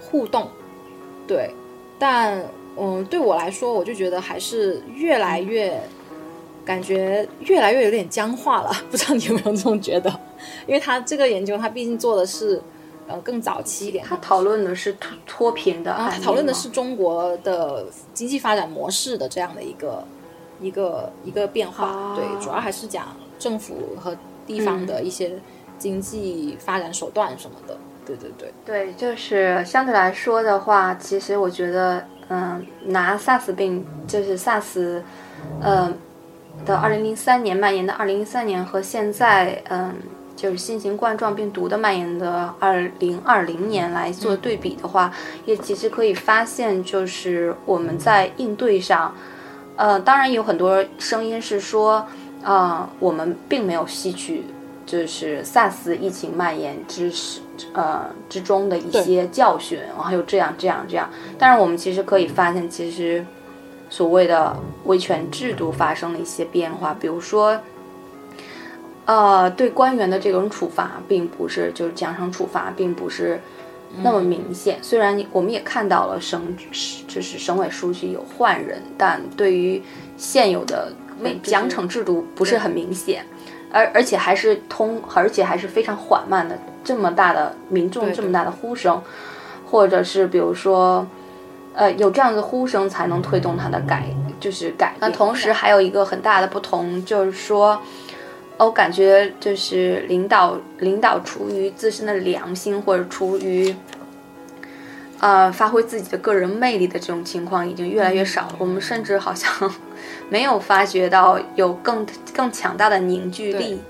[0.00, 0.48] 互动，
[1.26, 1.50] 对。
[1.98, 2.42] 但
[2.76, 5.80] 嗯对我来说，我就觉得还是越来越
[6.64, 8.72] 感觉越来越有点僵化了。
[8.90, 10.10] 不知道你有没有这种觉得？
[10.66, 12.62] 因为他这个研究，他毕竟做的是。
[13.06, 20.04] 呃，更早期一点，他讨论的是脱脱贫的啊，讨论的是中国的经济发展模式的这样的一个
[20.60, 22.14] 一个一个变化。
[22.16, 25.32] 对，主要还是讲政府和地方的一些
[25.78, 27.76] 经济发展手段什么的。
[28.06, 35.02] 对对对，对，就是相对来说的话，其实我觉得，嗯，拿 SARS 病就是 SARS，
[35.62, 35.96] 嗯，
[36.66, 39.94] 的二零零三年蔓延的二零一三年和现在，嗯，
[40.36, 45.12] 就是新型冠状病毒的蔓延的二零二零年来做对比的话，
[45.44, 49.14] 也其实可以发现，就是我们在应对上，
[49.76, 52.06] 呃，当然有很多声音是说，
[52.42, 54.44] 啊，我们并没有吸取
[54.84, 57.40] 就是 SARS 疫情蔓延之时，
[57.72, 63.24] 呃之中的一些教训，然后又这样这样这样，但是我们其实可以发现，其实。
[63.90, 67.56] 所谓的维权制度发生了一些变化，比如说，
[69.06, 73.40] 呃，对官员的这种处罚，并不是就是奖惩处罚，并不是
[74.02, 74.78] 那么明显。
[74.82, 76.42] 虽然我们也看到了省
[77.06, 79.82] 就是省委书记有换人，但对于
[80.16, 80.92] 现有的
[81.42, 83.26] 奖惩制度不是很明显，
[83.70, 86.58] 而而且还是通，而且还是非常缓慢的。
[86.82, 89.02] 这么大的民众这么大的呼声，
[89.66, 91.06] 或者是比如说。
[91.76, 94.06] 呃，有这样的呼声才能推动它的改，
[94.38, 94.94] 就是改。
[95.00, 97.82] 那同时还有一个很大的不同，就是说，
[98.56, 103.74] 我感觉就是领导领导出于自身的良心，或者出于，
[105.20, 108.56] 呃，发挥自己的个人魅力的这种情况已经越来越少了。
[108.58, 109.50] 我们甚至好像
[110.30, 113.80] 没有发觉到有更更强大的凝聚力。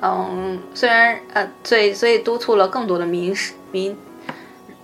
[0.00, 3.36] 嗯，虽然呃，所以所以督促了更多的民
[3.70, 3.96] 民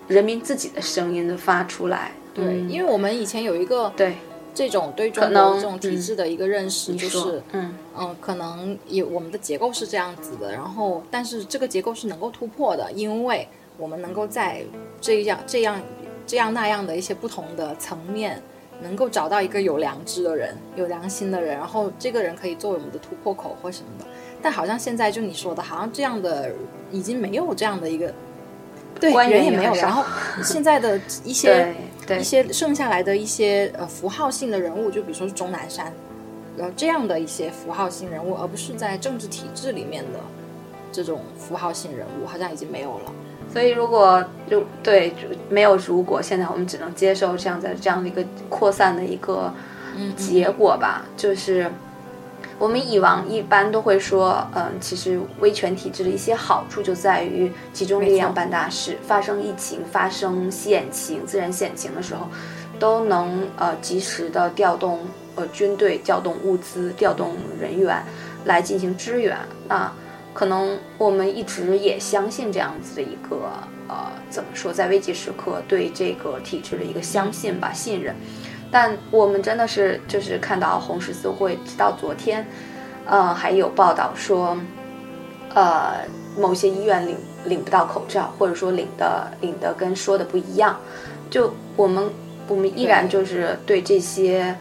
[0.07, 2.13] 人民自己的声音的发出来。
[2.35, 4.17] 对，因为我们以前有一个对
[4.59, 13.47] 这种对中国这种体制的一个认识，就是嗯嗯，可能有我们的结构是这样子的，然后但是这个结构是能够突破的，因为
[13.79, 14.65] 我们能够在
[15.01, 15.81] 这样这样
[16.27, 18.43] 这样那样的一些不同的层面，
[18.83, 24.05] 能够找到一个有良知的人、有良心的人，然后这个人可以作为我们的突破口或什么的。
[24.43, 26.51] 但好像现在就你说的，好像这样的
[26.91, 28.13] 已经没有这样的一个
[28.99, 30.03] 对人也没有，然后
[30.43, 31.73] 现在的一些。
[32.17, 35.93] 一些剩下来的一些呃符号性的人物，就比如说是钟南山，
[36.57, 40.21] 然后这样的一些符号性人物，而不是在政治体制里面的
[40.93, 43.13] 这种符号性人物，好像已经没有了。
[43.53, 45.13] 所以如果就对
[45.49, 49.53] 没有如果，现在我们只能接受这样的这样的一个扩散的一个
[50.17, 51.71] 结果吧，就是。
[52.59, 62.27] 我们以往一般都会说，嗯，其实威权体制的一些好处就在于集中力量办大事，发生疫情、发生险情、自然险情的时候，
[62.81, 68.03] 都能呃及时的调动呃军队、调动物资、调动人员
[68.45, 69.39] 来进行支援。
[69.69, 69.93] 那
[70.35, 73.51] 可能我们一直也相信这样子的一个
[73.87, 78.17] 呃怎么说，在危急时刻对这个体制的一个相信吧、信任。
[78.71, 82.47] 但我们真的是就是看到红十字会，直到昨天，
[83.07, 84.55] 呃，还有报道说，
[85.55, 86.05] 呃，
[86.37, 90.79] 某些医院领领不到口罩，或者说领的领的跟说的不一样，
[91.31, 92.11] 就我们
[92.47, 94.55] 我们依然就是对这些，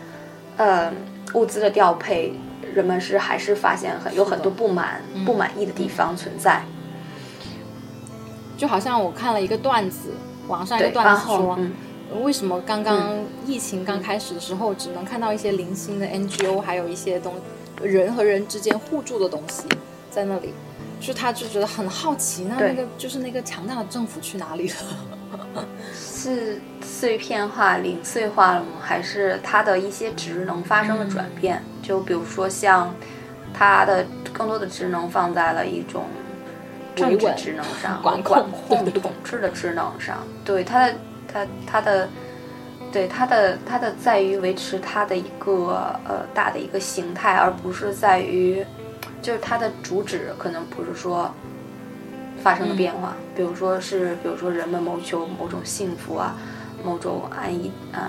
[0.55, 0.89] 呃，
[1.33, 2.33] 物资的调配，
[2.73, 6.63] 人们是还是发现很有很多不满不满意的地方存在，
[8.55, 10.13] 就好像我看了一个段子，
[10.47, 11.59] 网上一个段子说。
[12.23, 17.33] 为什么刚刚疫情刚开始的时候，只能看到一些零星的 NGO，还有一些东
[17.81, 19.63] 人和人之间互助的东西
[20.09, 20.53] 在那里？
[20.99, 25.67] 就他就觉得很好奇，那那个就是那个强大的政府去哪里了？
[25.93, 28.67] 是碎片化、零碎化了吗？
[28.81, 31.61] 还是它的一些职能发生了转变？
[31.83, 32.91] 就比如说像
[33.53, 36.05] 它的更多的职能放在了一种
[36.95, 40.95] 政治职能上、管控、统治的职能上，对它的。
[41.31, 42.09] 它它的，
[42.91, 48.65] 对它的它的在于维持它的一个呃大的一个形态，而不是在于，
[49.21, 51.31] 就是它的主旨可能不是说
[52.41, 56.35] 发生了变化，比如说是比如说人们谋求某种幸福啊，
[56.83, 58.01] 某种安逸嗯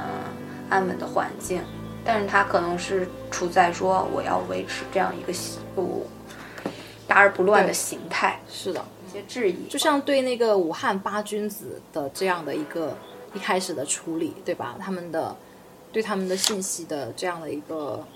[0.70, 1.62] 安稳的环境，
[2.04, 5.32] 但是它可能是处在说我要维持这样一个
[5.74, 6.06] 不
[7.06, 8.84] 达而不乱的形态，是的。
[9.26, 12.96] 质疑，就像对那个武汉八君子的这样的一个
[13.34, 14.76] 一开始的处理，对吧？
[14.80, 15.36] 他们的
[15.92, 18.06] 对他们的信息的这样的一个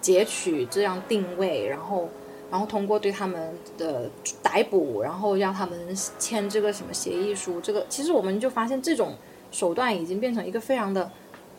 [0.00, 2.08] 截取，这样定位，然后
[2.50, 4.10] 然后通过对他们的
[4.42, 9.14] 逮捕，然后让他们签这个什么协议书，这个其实我们就发现这种
[9.50, 11.10] 手段已经变成一个非常的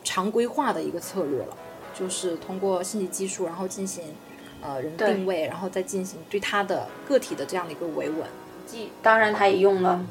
[0.04, 1.56] 常规化的一个策略了，
[1.92, 4.04] 就是通过信息技术，然后进行
[4.62, 8.26] 呃人定位，然后再进行对他的个体的这样的一个维稳。
[9.02, 10.04] 当然，他也用了，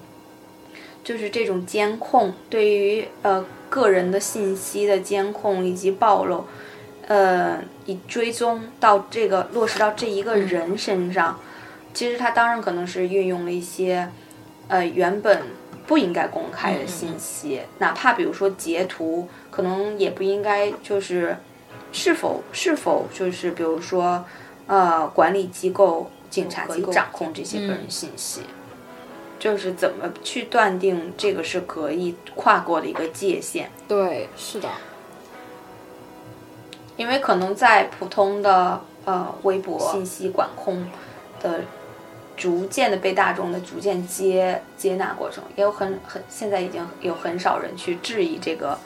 [1.03, 6.45] 就是这种监控，对于呃个人的信息的监控以及暴露，
[7.07, 11.39] 呃，以追踪到这个落实到这一个人身上。
[11.93, 14.09] 其实他当然可能是运用了一些
[14.67, 15.43] 呃原本
[15.87, 21.37] 不应该公开的信息，哪怕比如说截图，可能也不应该就是
[21.91, 24.25] 是否是否就是比如说，
[24.67, 28.41] 呃，管理机构、警察机构掌控这些个人信息，
[29.39, 33.69] 就是怎么去断定这个是可以跨过的一个界限？
[33.87, 34.67] 对，是的，
[36.97, 40.85] 因为可能在普通的呃微博信息管控
[41.41, 41.61] 的
[42.35, 48.77] 逐渐的被大众的逐渐接接纳过程，也有很很现在已经有很少人去质疑这个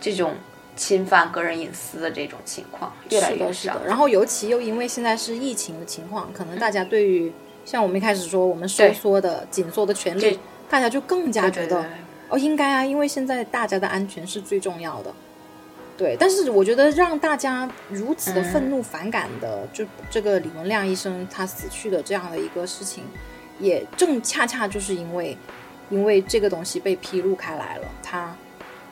[0.00, 0.36] 这种
[0.78, 3.82] 侵犯个人隐私的这种情况，越来越少。
[3.84, 7.30] 然后尤其又因为现在是疫情的情况，可能大家对于
[7.64, 10.38] 像我们一开始说我们收缩的紧缩的权利，
[10.70, 11.84] 大家就更加觉得
[12.28, 15.12] 哦应该啊，因为现在大家的安全是最重要的。
[15.96, 23.02] 对，但是我觉得让大家如此的愤怒反感的，就这个李文亮医生他死去的这样的一个事情，
[23.58, 25.36] 也正恰恰就是因为，
[25.90, 28.36] 因为这个东西被披露开来了，他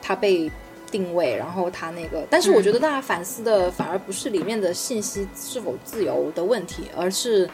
[0.01, 0.51] 他被
[0.91, 7.49] 定位，然后他那个，但是我觉得大家反思的反而不是里面的信息是否自由的问题，而是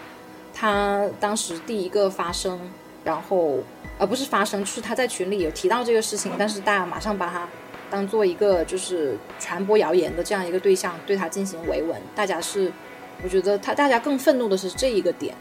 [0.53, 2.59] 他当时第一个发声，
[3.03, 3.59] 然后
[3.97, 7.47] 而不是发声，就是他在群里有提到这个事情，但是大家马上把他。
[7.91, 12.73] 当做一个就是传播谣言的这样一个对象，对他进行维稳，大家是，
[13.23, 15.35] 我觉得他大家更愤怒的是这一个点，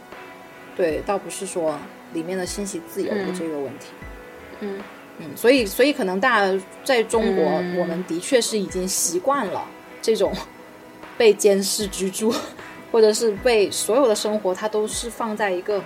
[0.77, 1.79] 对，倒不是说
[2.13, 3.87] 里面的信息自由的这个问题，
[4.61, 4.83] 嗯嗯，
[5.37, 7.45] 所以所以可能大家在中国，
[7.79, 9.65] 我们的确是已经习惯了
[10.01, 10.33] 这种
[11.19, 12.35] 被监视居住，
[12.91, 15.83] 或者是被所有的生活，它都是放在一个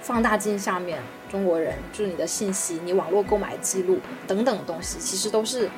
[0.00, 0.98] 放大镜下面，
[1.30, 5.68] 中国人就是你的信息、你网络购买记录等等东西，其实都是。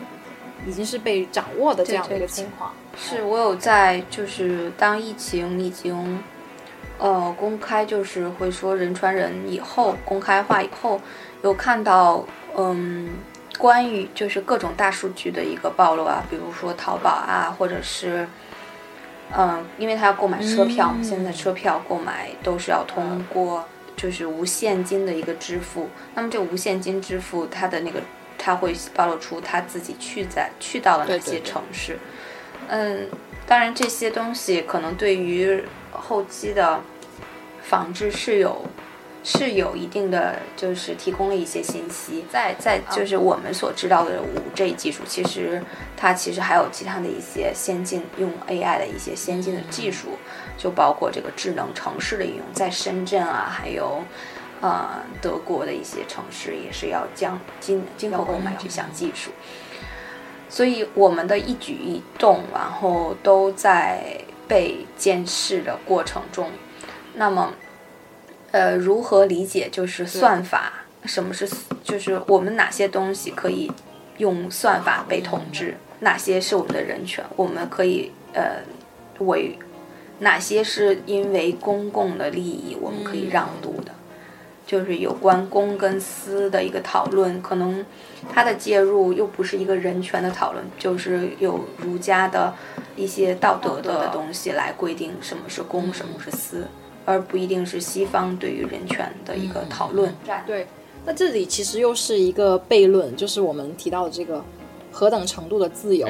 [0.67, 2.71] 已经是被掌握的这样的一个情况。
[2.95, 6.23] 是我有在，就是当疫情已经，
[6.99, 11.01] 呃，公开就是会说人传人以后，公开化以后，
[11.43, 12.23] 有看到，
[12.61, 13.11] 嗯，
[13.59, 18.29] 关于就是各种大数据的一个暴露啊，比如说淘宝啊，或者是，
[19.37, 23.65] 嗯，因为他要购买车票，现在车票购买都是要通过
[23.97, 28.01] 就是无现金的一个支付，那么这无现金支付它的那个。
[28.43, 31.99] 他会暴露出他自己去在去到了哪些城市，
[32.69, 33.07] 嗯，
[33.47, 36.81] 当然这些东西可能对于后期的
[37.61, 38.65] 仿制是有
[39.23, 42.25] 是有一定的，就是提供了一些信息。
[42.31, 45.63] 在在就是我们所知道的五 G 技术，其实
[45.97, 50.19] 它其实还有其他的一些先进用 AI 的一些先进的技术，
[50.57, 54.03] 就包括这个智能城市的应用，在深圳啊，还有。
[54.63, 59.31] 呃，德国的一些城市也是要将今今后购买这项技术，
[60.51, 66.51] 所以我们的一举一动，然后都在被监视的过程中。
[67.15, 67.55] 那么，
[68.51, 70.73] 呃，如何理解就是算法？
[71.05, 71.49] 什么是
[71.83, 73.71] 就是我们哪些东西可以
[74.19, 75.77] 用算法被统治？
[76.01, 77.25] 哪些是我们的人权？
[77.37, 78.63] 我们可以呃
[79.21, 79.59] 为
[80.19, 83.93] 哪些是因为公共的利益我们可以让渡的？
[84.67, 87.85] 就是有关公跟私的一个讨论，可能
[88.33, 92.55] 它的介入又不是一个人权的讨论，就是有儒家的
[92.95, 96.69] 一些道德的东西来规定什么是公，什么是私，
[97.11, 100.15] 而不一定是西方对于人权的一个讨论。
[100.47, 100.67] 对，
[101.05, 104.45] 那这里其实又是一个悖论，就是我们提到的这个
[104.93, 106.09] 何等程度的自由？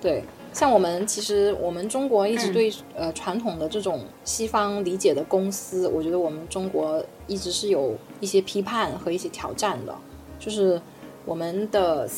[0.00, 0.24] 对。
[0.52, 9.92] 像我们其实，我们中国一直对呃传统的这种西方理解的公司，我觉得我们中国一直是有一些批判和一些挑战的。
[10.38, 10.80] 就是
[11.24, 12.08] 我们的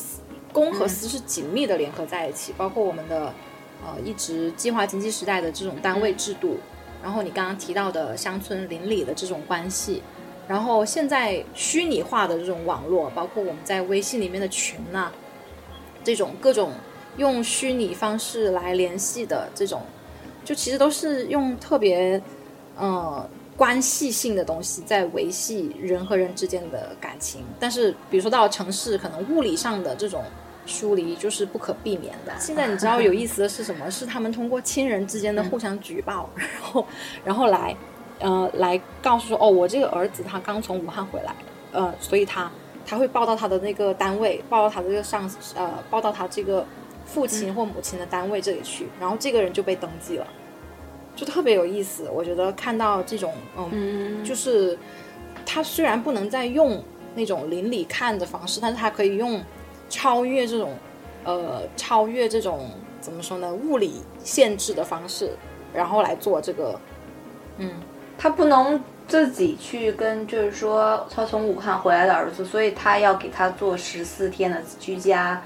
[0.53, 3.33] 公和私是紧密的联合在一起，包括我们的
[3.83, 6.59] 呃一直计划经济时代的这种单位制度，
[7.07, 10.03] 然后你刚刚提到的乡村邻里的这种关系，
[10.49, 15.13] 然后现在虚拟化的这种网络，包括我们在微信里面的群呐，
[16.03, 16.73] 这种各种。
[17.17, 19.81] 用虚拟方式来联系的这种，
[20.45, 22.21] 就其实都是用特别，
[22.77, 23.27] 呃，
[23.57, 27.43] 关系性的东西在维系人和人之间的感情。
[27.59, 30.23] 但是，比如说到城市，可能物理上的这种
[30.67, 32.33] 疏离就是不可避免的。
[32.39, 33.91] 现在你知道有意思的是什么？
[33.91, 36.87] 是他们通过亲人之间的互相举报， 然后，
[37.25, 37.75] 然后来，
[38.19, 41.33] 呃，来告诉说，哦，我这个儿子他刚从武汉回来，
[41.73, 42.51] 呃，所以他
[42.85, 46.67] 他会报到他的那个单位，报到他这个上，呃，报到他这个。
[47.09, 50.27] 父亲或母亲的单位这里去，然后这个人就被登记了，
[51.15, 52.11] 就特别有意思。
[52.13, 53.33] 我觉得看到这种，
[53.71, 54.77] 嗯，就是
[55.47, 56.83] 他虽然不能再用
[57.15, 59.41] 那种邻里看的方式，但是他可以用
[59.89, 60.73] 超越这种，
[61.25, 62.71] 呃，超越这种
[63.01, 65.31] 怎么说呢，物理限制的方式，
[65.75, 66.79] 然后来做这个，
[67.59, 67.71] 嗯，
[68.17, 75.43] 他不能自己去跟，就是说他从武汉回来的儿子，所以他要给他做十四天的居家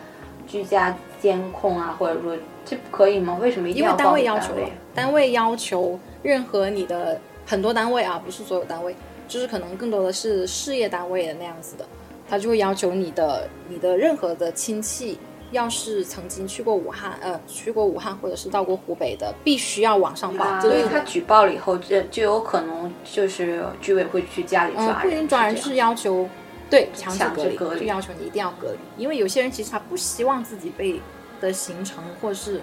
[0.46, 0.96] 居家。
[1.20, 2.34] 监控啊，或者说
[2.64, 3.36] 这不可以吗？
[3.38, 8.96] 为什么一定要因为单位要求了，单位要求任何你的很多单位啊，不是所有单位，
[9.28, 11.84] 就是可能更多的是事业单位的那样子的，
[12.30, 15.18] 他就会要求你的你的任何的亲戚，
[15.50, 20.44] 要是曾经去过武汉，呃，去过武汉或者是到过湖北的，必须要网上报。
[20.44, 26.28] 啊，所以他举报了以后，就就有可能就是居委会去家里嗯，抓人，不一定抓人，就是是要求
[26.70, 31.00] 对强制隔离，隔离就要求你一定要隔离，因为有些人其实他不希望自己被
[31.40, 32.60] 的行程或者是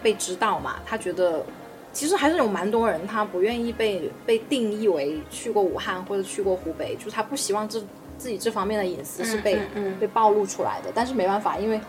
[0.00, 1.44] 被知道嘛，他觉得
[1.92, 7.82] 其实还是有蛮多人他不愿意被被定义为去过武汉或者去过湖北，就是他不希望这
[8.18, 11.80] 自己这方面的隐私是被、嗯嗯被暴露出来的，但是没办法，因为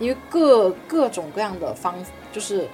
[0.00, 1.94] 因为各各种各样的方
[2.32, 2.66] 就是。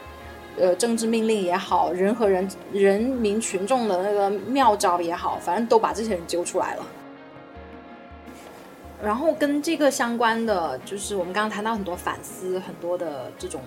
[0.54, 6.84] 呃，政治命令也好，人和人人民群众的那个妙招也好，反正都把这些人揪出来了。
[9.02, 13.62] 然后跟这个相关的，就是我们刚刚谈到很多反思，很多的这种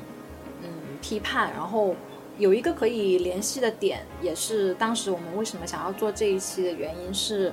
[0.62, 0.70] 嗯
[1.02, 1.96] 批判，然后
[2.38, 7.52] 有一个可以联系的点，也是当时我们为什么想要做这一期的原因是，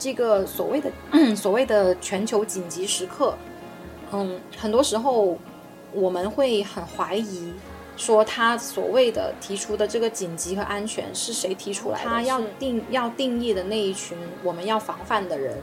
[0.00, 0.90] 这个所谓的
[1.36, 3.36] 所谓的全球紧急时刻，
[4.10, 5.38] 嗯，很多时候
[5.92, 7.52] 我们会很怀疑。
[7.96, 12.08] 说他所谓的提出的这个紧急和安全是谁提出来的？
[12.08, 15.58] 他要定要定义的那一群我们要防范的人，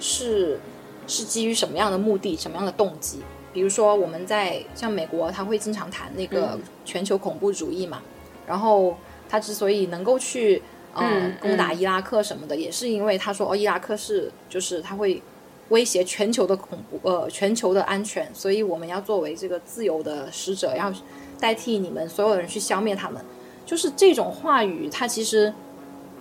[0.00, 0.58] 是
[1.06, 3.20] 是基于什么样的目的、什么样的动机？
[3.52, 8.00] 比如说我们在像美国，他会经常谈那个全球恐怖主义嘛，
[8.46, 8.96] 然后
[9.28, 10.62] 他之所以能够去
[10.96, 15.22] 嗯攻打伊拉克什么的，也是因为他说哦，伊拉克是就是他会
[15.70, 20.92] 威胁全球的恐怖呃全球的安全，所以我们要作为这个自由的使者要。
[21.40, 23.22] 代替你们所有人去消灭他们，
[23.66, 25.52] 就是这种话语，它其实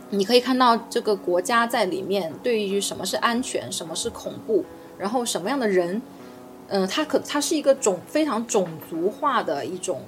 [0.10, 4.66] 你可以看到这个国家在里面对于什么是安全，什么是恐怖，
[4.98, 6.02] 然后什么样的人，
[6.68, 10.02] 嗯、呃，它可它是一个种非常种族化的一种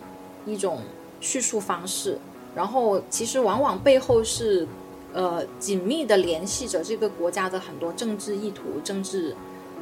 [0.46, 0.80] 一种
[1.22, 2.18] 叙述方式，
[2.56, 4.68] 然后其实往往背后是
[5.14, 9.36] 呃紧密的联系着这个国家的很多政治意图、政治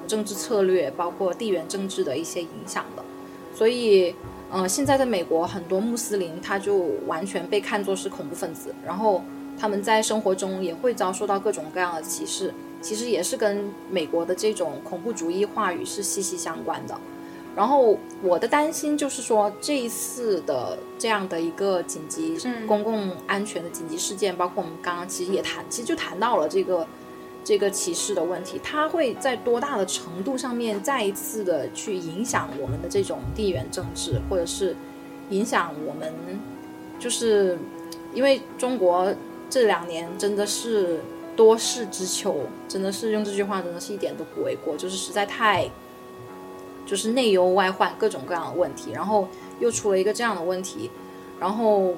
[0.07, 3.03] 政治策略，包括地缘政治的一些影响的，
[3.55, 4.15] 所以。
[4.55, 6.75] 呃，现在的美国很多穆斯林他就
[7.07, 9.23] 完全被看作是恐怖分子，然后
[9.59, 16.95] 他们在生活中也会遭受到各种各样的歧视，其实也是跟美国的这种恐怖主义话语是息息相关的。
[17.55, 22.37] 然后我的担心就是说，这一次的这样的一个紧急
[22.67, 26.85] 公共安全的紧急事件，包括我们刚刚其实也谈，其实就谈到了这个。
[27.45, 34.73] 这个歧视的问题，它会在多大的程度上面再一次的去影响我们的这种地缘政治，或者是
[35.29, 36.13] 影响我们，
[36.97, 37.59] 就是
[38.13, 39.13] 因为中国
[39.49, 41.01] 这两年真的是
[41.35, 42.33] 多事之秋，
[42.65, 45.69] 真的是用这句话真的是一点都不为过，就是实在太，
[46.85, 49.27] 就是内忧外患各种各样的问题，然后
[49.59, 50.89] 又出了一个这样的问题，
[51.39, 51.93] 然后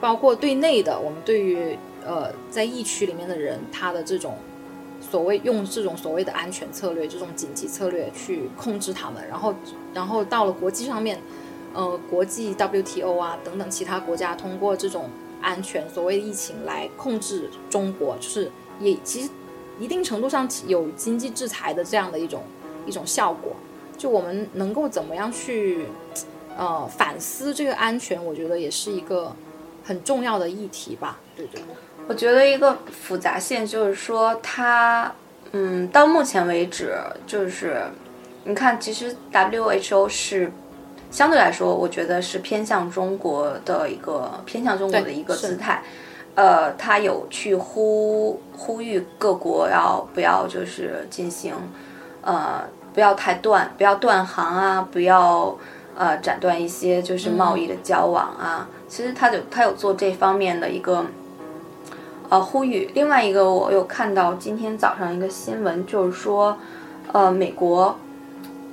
[0.00, 4.36] 包括对内的，我们对于呃在疫区里面的人，他的这种。
[5.10, 9.54] 所谓用这种所谓的安全策略，这种紧急策略去控制他们，然后，
[9.94, 11.18] 然后到了国际上面，
[11.72, 15.08] 呃，国际 WTO 啊等等其他国家通过这种
[15.40, 19.30] 安全所谓疫情来控制中国，就是也其实
[19.80, 22.42] 一定程度上有经济制裁的这样的一种
[22.86, 23.56] 一种效果。
[24.00, 25.84] 就我们能够怎么样去
[26.56, 29.30] 呃反思这个安全，我觉得也是一个
[29.84, 31.18] 很重要的议题吧。
[31.36, 31.60] 对对。
[32.08, 35.12] 我觉得一个复杂性就是说，它，
[35.52, 36.94] 嗯，到目前为止，
[37.26, 37.82] 就是
[38.44, 40.50] 你看，其实 WHO 是
[41.10, 45.82] 相对来说，我觉得是偏向中国的一个偏向中国的一个姿态。
[46.36, 51.54] 呃，它有去呼呼吁各国要不要就是进行，
[52.22, 52.64] 呃，
[52.94, 55.56] 不要太断，不要断航啊，不要
[55.96, 58.68] 呃斩断一些就是贸易的交往啊。
[58.88, 61.04] 其实他有他有做这方面的一个。
[62.32, 62.88] 呃，呼吁。
[62.94, 66.56] 另外一个，我有看到今天早上一个新闻，就是说，
[67.10, 67.98] 呃，美国，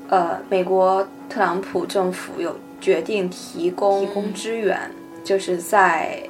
[0.10, 4.92] 呃，美国特朗普政府有决定提供提供支援，
[5.24, 6.22] 就是在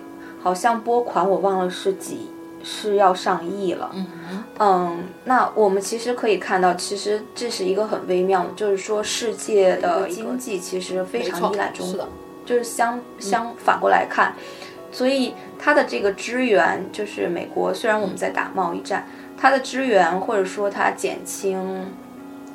[0.41, 2.29] 好像拨款我忘了是几，
[2.69, 3.89] 是要上亿了。
[3.93, 12.09] 嗯嗯，那我们其实可以看到，其实这是一个很微妙的，就是说世界的经济其实非常依赖中国，
[12.45, 14.33] 就是相相反过来看。
[14.91, 19.07] 所以它的这个支援，就是美国虽然我们在打贸易战，
[19.37, 21.85] 它的支援或者说它减轻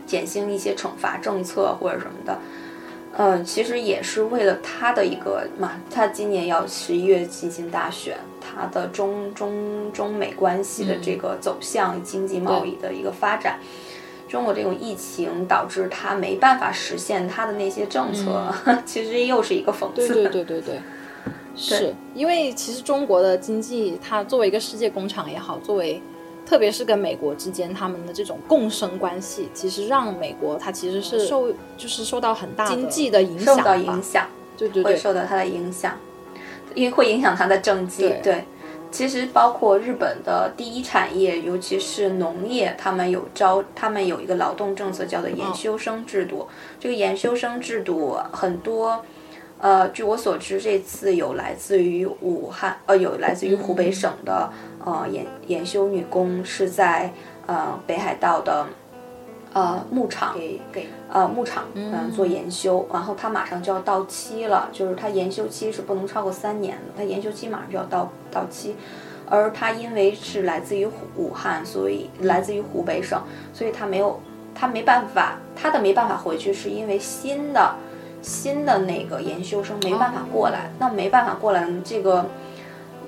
[0.04, 2.38] 减轻一些惩罚政策或者什么的，
[3.14, 13.58] 嗯，其实也是为了他的一个嘛，他今年要十一月进行大选，他的中中中美关系的这个走向、经济贸易的一个发展，
[14.28, 18.50] 中国这种疫情导致他没办法实现他的那些政策，
[18.86, 20.08] 其实又是一个讽刺。
[20.08, 20.80] 对对对对对，
[21.54, 26.00] 是因为其实中国的经济，它作为一个世界工厂也好，作为
[26.52, 34.26] 特别是跟美国之间他们的这种共生关系，其实让美国它其实是受就是受到很大经济的影响，受到影响，
[34.58, 35.96] 对对对，会受到它的影响，
[36.74, 38.14] 因为会影响它的政绩。
[38.22, 38.44] 对，
[38.90, 46.46] 其实包括日本的第一产业，尤其是农业，他们有招，他们有一个劳动政策叫做研修生制度。
[46.78, 49.02] 这个研修生制度很多，
[49.58, 54.52] 呃，据我所知，这次有来自于武汉，呃，有来自于湖北省的。
[54.84, 57.12] 呃，研研修女工是在
[57.46, 58.66] 呃北海道的
[59.52, 68.74] 呃牧场给给呃牧场嗯做研修，然后她马上就要到期了，就是她研修期是不能超过三年的，她研修期马上就要到到期，
[69.28, 73.22] 而她因为是来自于武汉，所以来自于湖北省，
[73.52, 74.18] 所以他没有
[74.52, 77.76] 他没办法，他的没办法回去，是因为新的
[78.20, 82.26] 新的那个研修生没办法过来，那没办法过来这个。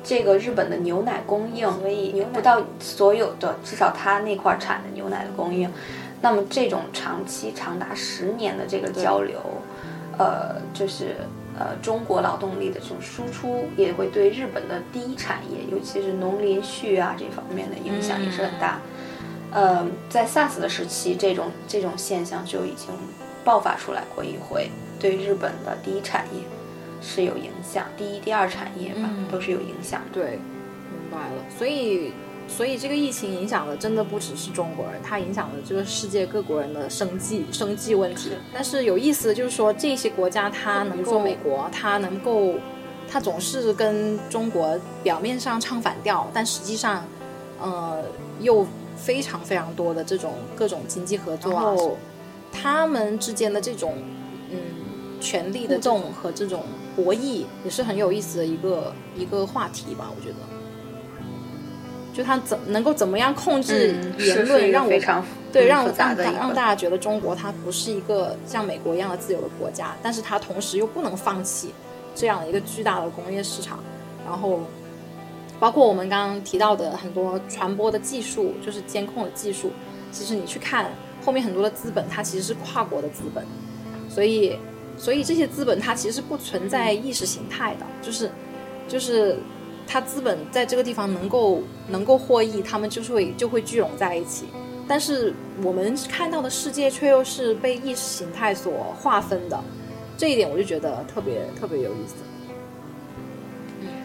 [0.04, 5.68] 这个日本的牛奶供应，所以不到所有的，至少他那块产的牛奶的供应。
[6.20, 9.40] 那么这种长期长达十年的这个交流，
[10.18, 11.16] 呃，就是
[11.58, 18.80] 呃中国劳动力的这种输出，也会对日本的第一产业，尤其是农林畜啊这方面的影响也是很大。
[19.52, 22.88] 呃，在 SARS 的时期，这种这种现象就已经
[23.44, 26.40] 爆发出来过一回，对日本的第一产业。
[27.04, 30.00] 是有影响，第一、第二产业吧，都是有影响。
[30.10, 30.38] 对，
[30.90, 31.44] 明白了。
[31.56, 32.12] 所以，
[32.48, 38.30] 所以这个疫情影响的真的不只是中国人，它影响了这个世界各国人的生计、生计问题。
[38.54, 42.54] 但是有意思的就是说，这些国家它能够，美国它能够，
[43.06, 47.04] 它总是跟中国表面上唱反调，但实际上，
[47.60, 48.02] 呃，
[48.40, 51.98] 又非常非常多的这种各种经济合作，然后
[52.50, 53.98] 他们之间的这种
[54.50, 54.58] 嗯
[55.20, 56.62] 权力的动和这种。
[56.96, 60.36] 博弈也是很有意思的一个一个话题吧，我觉得，
[62.12, 64.90] 就他怎能够怎么样控制言论，让我
[65.52, 71.72] 对让让让大家觉得中国它不是一个像美国一样的自由的国家，但是它同时又不能放弃
[72.14, 73.78] 这样的一个巨大的工业市场，
[74.24, 74.60] 然后
[75.58, 79.70] 包括我们刚刚提到的很多传播的技术，就是监控的技术，
[80.12, 80.90] 其实你去看
[81.24, 83.44] 后面很多的资本，它其实是跨国的资本，
[84.08, 84.56] 所以。
[84.96, 88.30] 所以这些资本它其实不存在意识形态的，就是，
[88.88, 89.36] 就是，
[89.86, 94.46] 它资本在这个地方能够能够获益，他们就是会就会聚拢在一起。
[94.86, 99.58] 但是我们看到的世界却又是被意识形态所划分的，
[100.16, 102.14] 这一点我就觉得特别特别有意思。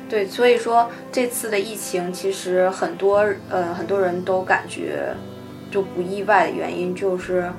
[0.10, 5.16] 对，所以说这次的疫情其实很多呃很多人都感觉
[5.70, 7.50] 就不意外的原因就是。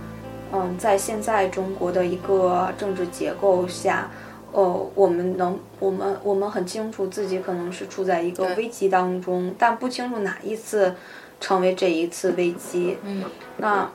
[0.52, 4.10] 嗯，在现在中国的一个政治结构下，
[4.52, 10.94] 呃，我们能，我们我们很清楚自己可能是处在一个危机当中，但不清楚哪一次
[11.40, 12.98] 成为这一次危机。
[13.04, 13.24] 嗯，
[13.58, 13.90] 那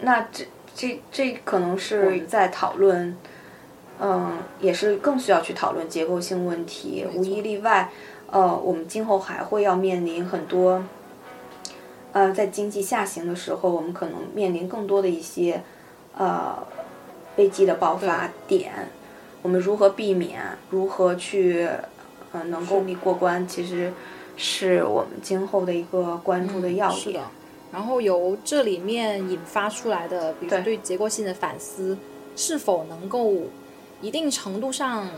[0.00, 3.16] 那这这这可能是在讨论，
[3.98, 7.90] 嗯，也是更需要去讨论结构性问题，无一例外。
[8.30, 10.84] 呃，我们今后还会要面临很多，
[12.12, 15.62] 呃，在经济下行的时候，我们可能面临更多的一些。
[16.16, 16.58] 呃，
[17.36, 18.72] 危机的爆发点，
[19.40, 20.42] 我们如何避免？
[20.68, 21.68] 如何去
[22.32, 23.46] 呃能够顺利过关？
[23.46, 23.92] 其实
[24.36, 27.22] 是我们今后的一个关注的要点。
[27.70, 31.96] 然后由这里面引发出来的，比如说对结构性的反思，
[32.34, 33.34] 是否能够
[34.00, 35.08] 一定程度上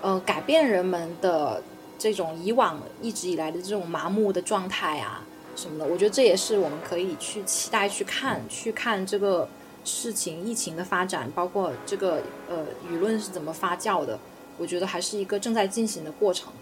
[0.00, 1.60] 呃改变人们的
[1.98, 5.24] 这种以往一直以来的这种麻木的状态啊
[5.58, 5.84] 什么的？
[5.84, 9.48] 我觉得这也是我们可以去期待去看去看这个。
[9.84, 14.18] 事情、疫情的发展，包括这个呃舆论是怎么发酵的，
[14.58, 16.52] 我觉得还是一个正在进行的过程。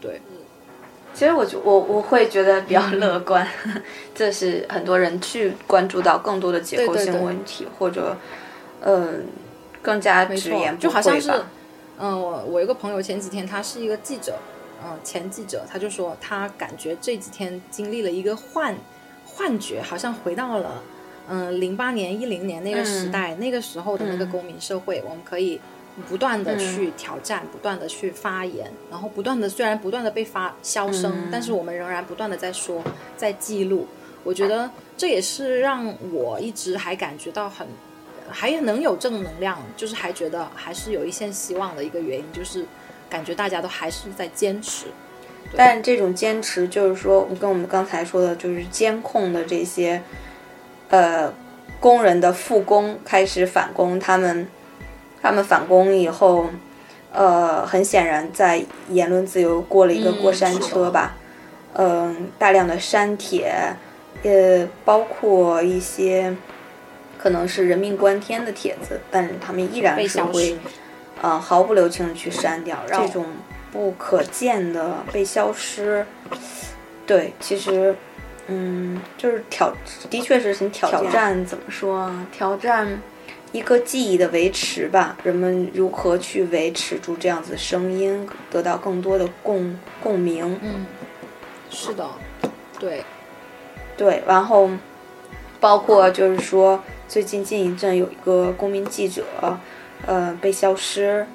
[0.00, 0.20] 对，
[1.12, 3.48] 其实我觉我我会觉得比较乐观，
[4.14, 8.16] 这是很多人去关注到更多的结构性问题，或者
[8.82, 9.26] 嗯
[9.80, 11.32] 更加直言就好像是
[11.98, 14.38] 嗯，我我一个朋友前几天他是一个记者，
[14.84, 18.74] 嗯，前记者，他就说他感觉这几天经历了一个幻
[19.24, 20.82] 幻觉，好像回到了。
[21.28, 25.60] 嗯，零八年、一零年那个时代，那个时候的那个公民社会，我们可以
[26.08, 32.82] 不断的去挑战，不断的去发言，然后不断的虽然不断的被发消声，但是我们仍然不断的在说，
[33.16, 33.86] 在记录。
[34.24, 37.66] 我觉得这也是让我一直还感觉到很，
[38.28, 42.66] 还能有正能量，就是还觉得还是有一线希望的一个原因，就是
[43.12, 44.86] 感觉大家都还是在坚持。
[45.54, 50.02] 但这种坚持，就是说，跟我们刚才说的，就是监控的这些。
[50.88, 51.32] 呃，
[51.80, 54.46] 工人的复工开始返工，他们
[55.22, 56.50] 他们返工以后，
[57.10, 61.16] 呃，很显然在言论自由过了一个过山车吧，
[61.72, 63.74] 嗯，大量的删帖，
[64.22, 66.36] 呃，包括一些
[67.16, 70.58] 可能是人命关天的帖子，但是他们依然是会，
[71.20, 73.26] 嗯，毫不留情的去删掉，这种
[73.70, 76.06] 不可见的被消失，
[77.06, 77.94] 对，其实。
[78.48, 79.72] 嗯，就是挑，
[80.10, 81.46] 的确是很挑战。
[81.46, 82.10] 怎么说？
[82.32, 83.00] 挑战
[83.52, 85.16] 一个记忆的维持吧。
[85.22, 90.58] 人们如何去维持住这样子声音，得到更多的共共鸣？
[90.60, 90.84] 嗯，
[91.70, 92.04] 是的，
[92.80, 93.04] 对，
[93.96, 94.20] 对。
[94.26, 94.68] 然后，
[95.60, 99.24] 包括就是说，最近近一阵有一个公民记者，
[100.06, 101.26] 呃，被消失。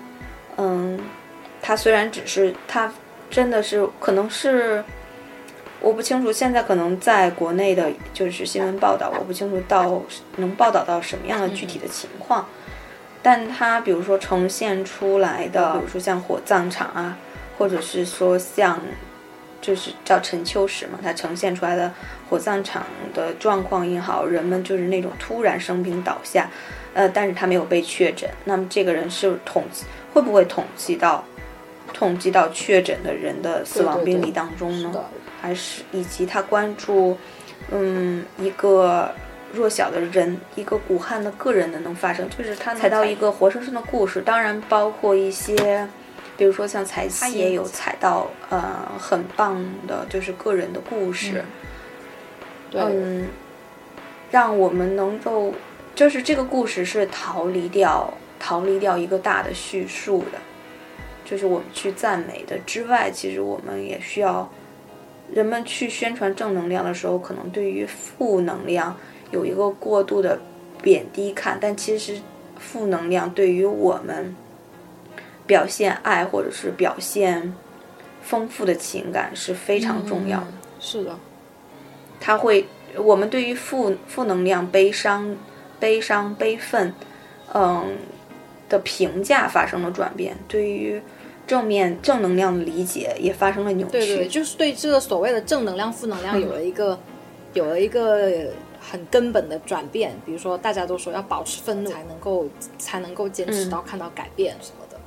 [0.57, 0.99] 嗯，
[1.61, 2.91] 他虽然只是他，
[3.29, 4.83] 真的是可能是。
[5.79, 10.01] 我不清楚现在可能在国内的就是新闻报道，我不清楚到
[10.37, 12.43] 能报道到什么样的具体的情况。
[13.21, 17.15] 但它比如说呈现出来的，比如说像火葬场啊，
[17.59, 18.81] 或者是说像
[19.61, 21.93] 就是叫陈秋实嘛，它呈现出来的
[22.27, 26.49] 火葬场的状况也好，人们就是那种突然生病倒下，
[26.97, 31.23] 呃，但是他没有被确诊，那么这个人是统计会不会统计到
[31.93, 35.05] 统计到确诊的人的死亡病例当中呢？
[35.39, 37.15] 还是以及他关注，
[37.69, 39.11] 嗯，一个
[39.53, 44.19] 弱小的人，一个古汉的个人的能发生，就是他踩到一个活生生的故事。
[44.19, 45.87] 当然，包括一些，
[46.35, 51.45] 比如说像彩他也有踩到，呃，很棒的，就是个人的故事。
[52.73, 53.27] 嗯，
[54.31, 55.53] 让我们能够，
[55.97, 60.37] 就是这个故事是逃离掉，逃离掉一个大的叙述的，
[61.25, 64.47] 就是我们去赞美的之外，其实我们也需要。
[65.33, 68.95] 人们去宣传正能量的时候，可能对于负能量
[69.31, 70.39] 有一个过度的
[70.83, 72.21] 贬低看，但其实
[72.59, 74.33] 负能量对于我们
[75.47, 77.53] 表现爱或者是表现
[78.21, 80.47] 丰富的情感是非常重要的。
[80.79, 81.17] 是的，
[82.21, 85.35] 它会，我们对于负负能量、悲伤、
[85.79, 86.93] 悲伤、悲愤，
[87.53, 87.97] 嗯
[88.69, 91.01] 的评价发生了转变，对于。
[91.47, 96.99] 正面正能量的理解也发生了扭曲，对对，就是对这个所谓的正能量、负能量有了一个
[97.53, 98.51] 有了一个
[98.81, 100.13] 很根本的转变。
[100.25, 102.45] 比如说，大家都说要保持愤怒才能够
[102.77, 104.99] 才能够坚持到看到改变什么的，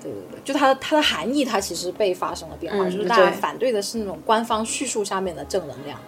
[0.00, 2.84] 对对对，就它的它的含义，它其实被发生了变化。
[2.84, 5.98] 就是大家反对的是那种官方叙述下面的正能量，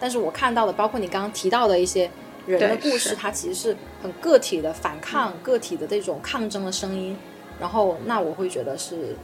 [0.00, 2.10] 但是我看到的，包括你刚刚提到的一些
[2.48, 7.16] 人的故事，它其实是很个体的反抗、个体的这种抗争的声音。
[7.60, 9.16] 然后，那我会觉得是，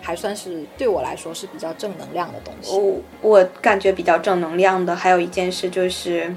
[0.00, 2.76] 还算是对我来说是比较正能量的东西。
[2.76, 6.34] 我我感觉比较正能量的还有一件事就是，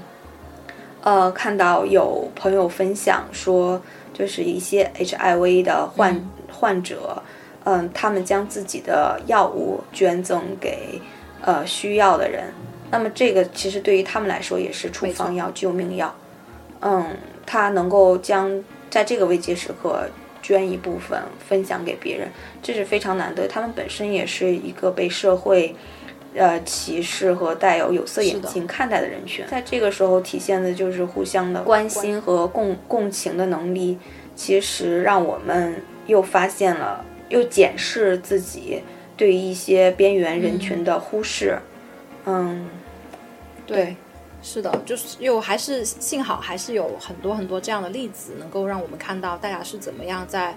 [1.01, 3.79] 呃，看到有朋友分享说，
[4.13, 7.21] 就是一些 HIV 的患患者，
[7.65, 10.99] 嗯，他们将自己的药物捐赠给
[11.41, 12.51] 呃需要的人。
[12.89, 16.13] 那么这个其实对于他们来说也是处方药、救命药。
[16.83, 20.07] 嗯，他能够将在这个危机时刻。
[20.45, 22.27] 捐一部分分享给别人，
[22.61, 23.47] 这是非常难得。
[23.47, 25.73] 他们本身也是一个被社会，
[26.35, 33.97] 呃歧视和带有有色眼镜看待的人群，在这个时候体现的就是互相的关心和共共情的能力。
[34.35, 38.81] 其实让我们又发现了，又检视自己
[39.15, 41.57] 对于一些边缘人群的忽视。
[42.25, 42.67] 嗯，
[43.65, 43.95] 对。
[44.45, 50.53] 是的，就是又还是幸好还是有很多很多这样的例子，能够让我们看到大家是怎么样在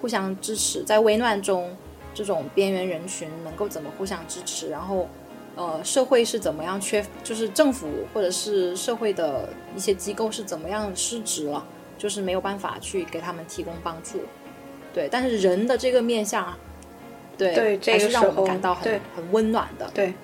[0.00, 1.76] 互相支持，在危难中
[2.14, 5.06] 这种边缘人群能够怎么互相支持，然后
[5.54, 11.62] 呃社会是怎么样缺，就是政府或者是社会的一些机构是怎么样失职了，
[11.98, 14.22] 就是没有办法去给他们提供帮助。
[14.94, 16.56] 对，但是人的这个面相，
[17.36, 19.90] 对，还是让我们感到很很温暖的。
[19.92, 20.14] 对，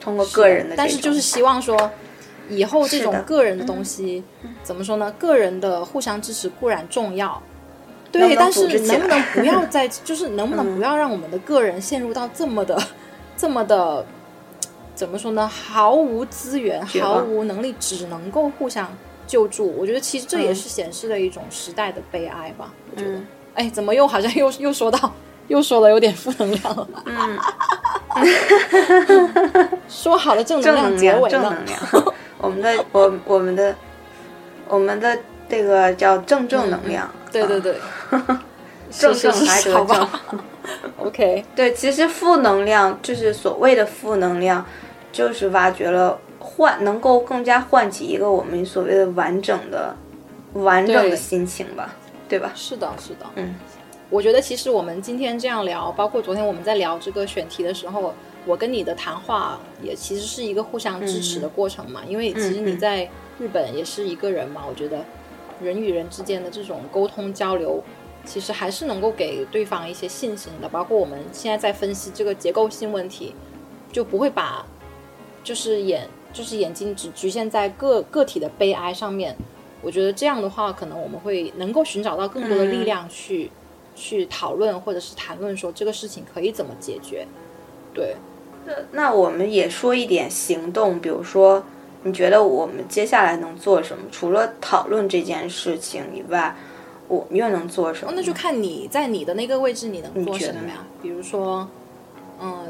[0.00, 1.88] 通过个人的，但是就是希望说。
[2.50, 4.22] 以后这种个人的东西，
[4.62, 5.10] 怎么说呢？
[5.18, 7.40] 个人的互相支持固然重要，
[8.12, 12.76] 对，但是能不能不要再， 就是能不能不要让我们的个人陷入到这么的、
[13.36, 14.04] 这么的，
[14.94, 15.46] 怎么说呢？
[15.48, 18.88] 毫无资源、毫无能力，只能够互相
[19.26, 19.72] 救助。
[19.78, 22.72] 我觉得其实这也是显示了一种时代的悲哀吧。
[22.90, 23.20] 我觉得，
[23.54, 25.12] 哎，怎么又好像又 又说到，
[25.48, 26.88] 又说了有点负能量了。
[27.04, 27.38] 嗯，
[29.88, 31.56] 说好的正能量结尾呢？
[32.40, 33.74] 我们的我我们的
[34.68, 35.18] 我们的
[35.48, 37.76] 这个叫正正能量，对对对，
[38.90, 40.08] 正正还得正。
[40.98, 44.64] OK，对，其实负能量就是所谓的负能量，
[45.10, 49.96] 就是挖掘了唤能够更加唤起一个我们所谓的完整的
[50.52, 51.94] 完整的心情吧，
[52.28, 52.52] 对吧？
[52.54, 53.54] 是的，是的，嗯，
[54.10, 58.14] 我觉得其实我们今天这样聊，包括昨天我们在聊这个选题的时候，
[58.46, 65.04] 我跟你的谈话也其实是一个互相支持的过程嘛，因为其实你在日本也是一个人嘛，我觉得
[65.62, 67.82] 人与人之间的这种沟通交流，
[68.24, 73.34] 其实还是能够给对方一些信心的，包括我们现在在分析这个结构性问题，
[73.92, 74.64] 就不会把
[75.44, 79.36] 就是眼就是眼睛只局限在个个体的悲哀上面。
[79.82, 83.50] 我觉得这样的话，可能我们会能够寻找到更多的力量去
[83.94, 87.26] 去讨论或者是谈论说这个事情可以怎么解决。
[87.94, 88.14] 对，
[88.92, 91.64] 那我们也说一点行动，比如说，
[92.02, 94.04] 你觉得我们接下来能做什么？
[94.10, 96.54] 除了讨论这件事情以外，
[97.08, 98.12] 我们又能做什么？
[98.14, 100.86] 那就看你在你的那个位置你能做什么呀？
[101.02, 101.68] 比如说，
[102.40, 102.66] 嗯，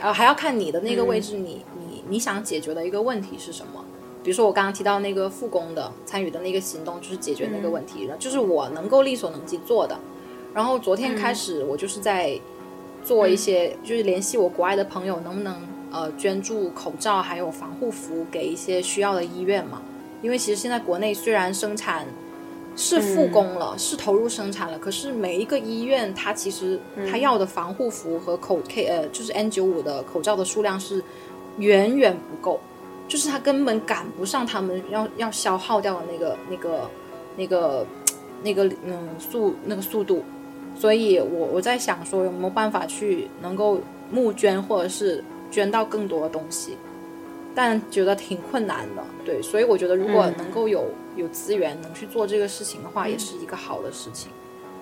[0.00, 3.84] 呃，还要看你的那个位置，你你你想解决的一个问题是什么？
[4.22, 9.98] 比如说我刚刚提到那个复工的参与的那个行动，就是解决那个问题，就是我能够力所能及做的。
[10.52, 12.38] 然后昨天开始，我就是在
[13.04, 15.56] 做一些，就是联系我国外的朋友，能不能
[15.90, 19.82] 呃捐助口罩还有防护服给一些需要的医院嘛？
[20.22, 22.06] 因为其实现在国内虽然生产
[22.76, 26.78] 是复工了，是投入生产了，可是每一个医院它其实
[27.10, 31.02] 它要的防护服和口 K 呃就是 N 九五的口罩的数量是
[31.58, 32.60] 远远不够。
[33.08, 36.90] 就是它根本赶不上他们要要消耗掉的那个那个
[37.36, 37.86] 那个
[38.44, 40.22] 那个嗯速那个速度，
[40.76, 46.76] 所以我我在想说有没有办法去能够募捐或者是捐到更多的东西，
[47.54, 54.30] 但觉得挺困难的，对，所以我觉得如果能够有有资源能去做这个事情的话，也是一个好的事情。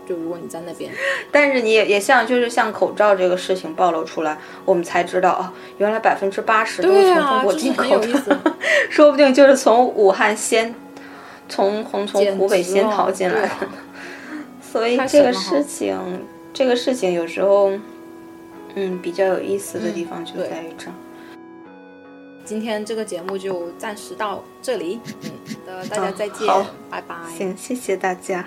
[0.08, 0.90] 就如果你在那边，
[1.30, 8.38] 但是你也也像就是像口罩这个事情暴露出来，我们才知道哦，原来百分之八十都是从中国进口的，
[8.88, 10.74] 说不定就是从武汉先
[11.46, 13.68] 从从从湖北先逃进来的。
[14.70, 15.96] 所以这个事情，
[16.52, 17.72] 这个事情有时候，
[18.74, 20.86] 嗯，比较有意思的地方就在于这。
[22.44, 25.30] 今天这个节目就暂时到这里，嗯，
[25.66, 26.46] 的大家再见，
[26.90, 27.16] 拜拜。
[27.36, 28.46] 行，谢谢大家。